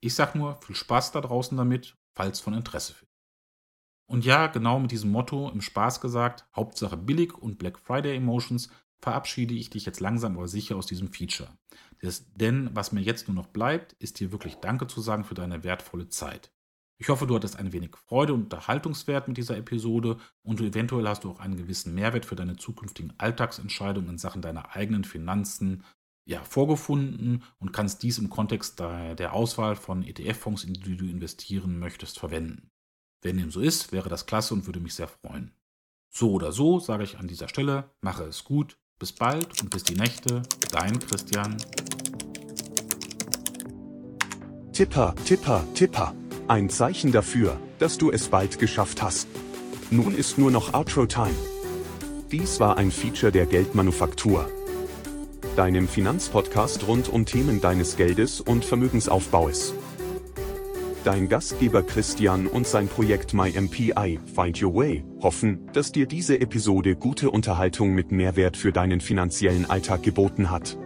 [0.00, 3.06] Ich sag nur, viel Spaß da draußen damit, falls von Interesse für.
[4.06, 8.68] Und ja, genau mit diesem Motto im Spaß gesagt, Hauptsache billig und Black Friday Emotions,
[9.00, 11.50] verabschiede ich dich jetzt langsam aber sicher aus diesem Feature.
[12.00, 15.34] Das, denn was mir jetzt nur noch bleibt, ist dir wirklich Danke zu sagen für
[15.34, 16.52] deine wertvolle Zeit.
[16.98, 21.24] Ich hoffe, du hattest ein wenig Freude und Unterhaltungswert mit dieser Episode und eventuell hast
[21.24, 25.82] du auch einen gewissen Mehrwert für deine zukünftigen Alltagsentscheidungen in Sachen deiner eigenen Finanzen
[26.26, 31.78] ja, vorgefunden und kannst dies im Kontext der Auswahl von ETF-Fonds, in die du investieren
[31.78, 32.70] möchtest, verwenden.
[33.22, 35.52] Wenn dem so ist, wäre das klasse und würde mich sehr freuen.
[36.10, 39.82] So oder so sage ich an dieser Stelle, mache es gut, bis bald und bis
[39.82, 41.56] die Nächte, dein Christian.
[44.72, 46.14] Tipper, Tipper, Tipper.
[46.48, 49.28] Ein Zeichen dafür, dass du es bald geschafft hast.
[49.90, 51.34] Nun ist nur noch Outro-Time.
[52.30, 54.48] Dies war ein Feature der Geldmanufaktur
[55.56, 59.74] deinem Finanzpodcast rund um Themen deines Geldes und Vermögensaufbaus.
[61.04, 66.96] Dein Gastgeber Christian und sein Projekt MyMPI Find Your Way hoffen, dass dir diese Episode
[66.96, 70.78] gute Unterhaltung mit Mehrwert für deinen finanziellen Alltag geboten hat.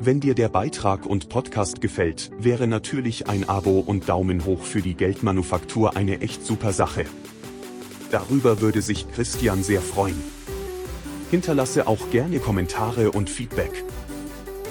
[0.00, 4.82] Wenn dir der Beitrag und Podcast gefällt, wäre natürlich ein Abo und Daumen hoch für
[4.82, 7.04] die Geldmanufaktur eine echt super Sache.
[8.10, 10.20] Darüber würde sich Christian sehr freuen.
[11.30, 13.84] Hinterlasse auch gerne Kommentare und Feedback.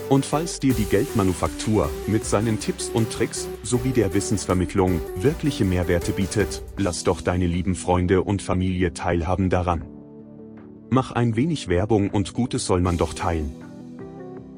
[0.09, 6.11] Und falls dir die Geldmanufaktur mit seinen Tipps und Tricks sowie der Wissensvermittlung wirkliche Mehrwerte
[6.11, 9.85] bietet, lass doch deine lieben Freunde und Familie teilhaben daran.
[10.89, 13.62] Mach ein wenig Werbung und Gutes soll man doch teilen.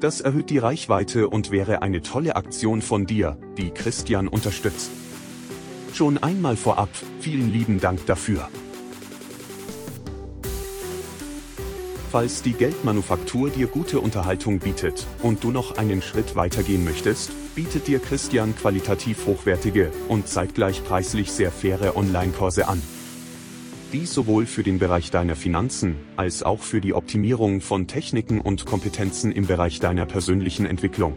[0.00, 4.90] Das erhöht die Reichweite und wäre eine tolle Aktion von dir, die Christian unterstützt.
[5.94, 6.90] Schon einmal vorab,
[7.20, 8.48] vielen lieben Dank dafür.
[12.12, 17.86] Falls die Geldmanufaktur dir gute Unterhaltung bietet und du noch einen Schritt weitergehen möchtest, bietet
[17.88, 22.82] dir Christian qualitativ hochwertige und zeitgleich preislich sehr faire Online-Kurse an.
[23.96, 28.66] Dies sowohl für den Bereich deiner Finanzen als auch für die Optimierung von Techniken und
[28.66, 31.16] Kompetenzen im Bereich deiner persönlichen Entwicklung.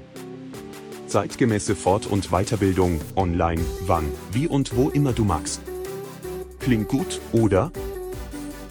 [1.06, 5.62] Zeitgemäße Fort- und Weiterbildung, online, wann, wie und wo immer du magst.
[6.62, 7.74] Klingt gut, oder?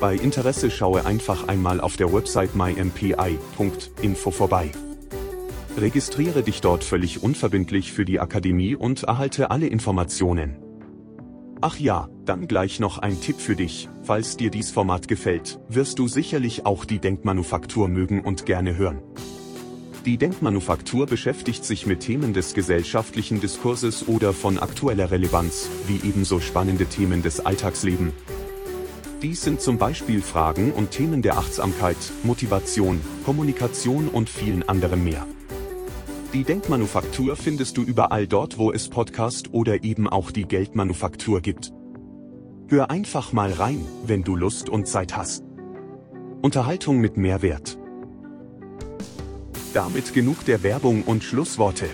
[0.00, 4.70] Bei Interesse schaue einfach einmal auf der Website mympi.info vorbei.
[5.76, 10.56] Registriere dich dort völlig unverbindlich für die Akademie und erhalte alle Informationen.
[11.60, 15.98] Ach ja, dann gleich noch ein Tipp für dich, falls dir dies Format gefällt, wirst
[15.98, 19.00] du sicherlich auch die Denkmanufaktur mögen und gerne hören.
[20.04, 26.40] Die Denkmanufaktur beschäftigt sich mit Themen des gesellschaftlichen Diskurses oder von aktueller Relevanz, wie ebenso
[26.40, 28.12] spannende Themen des Alltagslebens,
[29.22, 35.26] dies sind zum Beispiel Fragen und Themen der Achtsamkeit, Motivation, Kommunikation und vielen anderen mehr.
[36.32, 41.72] Die Denkmanufaktur findest du überall dort, wo es Podcast oder eben auch die Geldmanufaktur gibt.
[42.70, 45.42] Hör einfach mal rein, wenn du Lust und Zeit hast.
[46.42, 47.78] Unterhaltung mit Mehrwert.
[49.72, 51.88] Damit genug der Werbung und Schlussworte.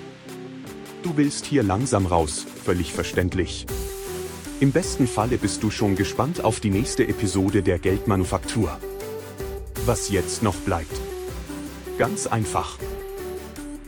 [1.05, 3.67] Du willst hier langsam raus, völlig verständlich.
[4.59, 8.77] Im besten Falle bist du schon gespannt auf die nächste Episode der Geldmanufaktur.
[9.87, 11.01] Was jetzt noch bleibt?
[11.99, 12.79] Ganz einfach.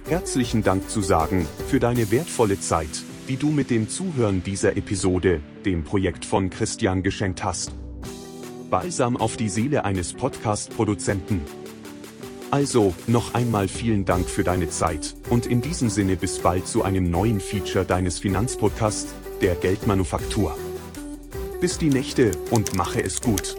[0.09, 5.41] Herzlichen Dank zu sagen für deine wertvolle Zeit, die du mit dem Zuhören dieser Episode,
[5.65, 7.73] dem Projekt von Christian geschenkt hast.
[8.71, 11.41] Balsam auf die Seele eines Podcast-Produzenten.
[12.51, 16.85] Also, noch einmal vielen Dank für deine Zeit und in diesem Sinne bis bald zu
[16.85, 20.57] einem neuen Feature deines Finanzpodcasts, der Geldmanufaktur.
[21.61, 23.57] Bis die Nächte und mache es gut.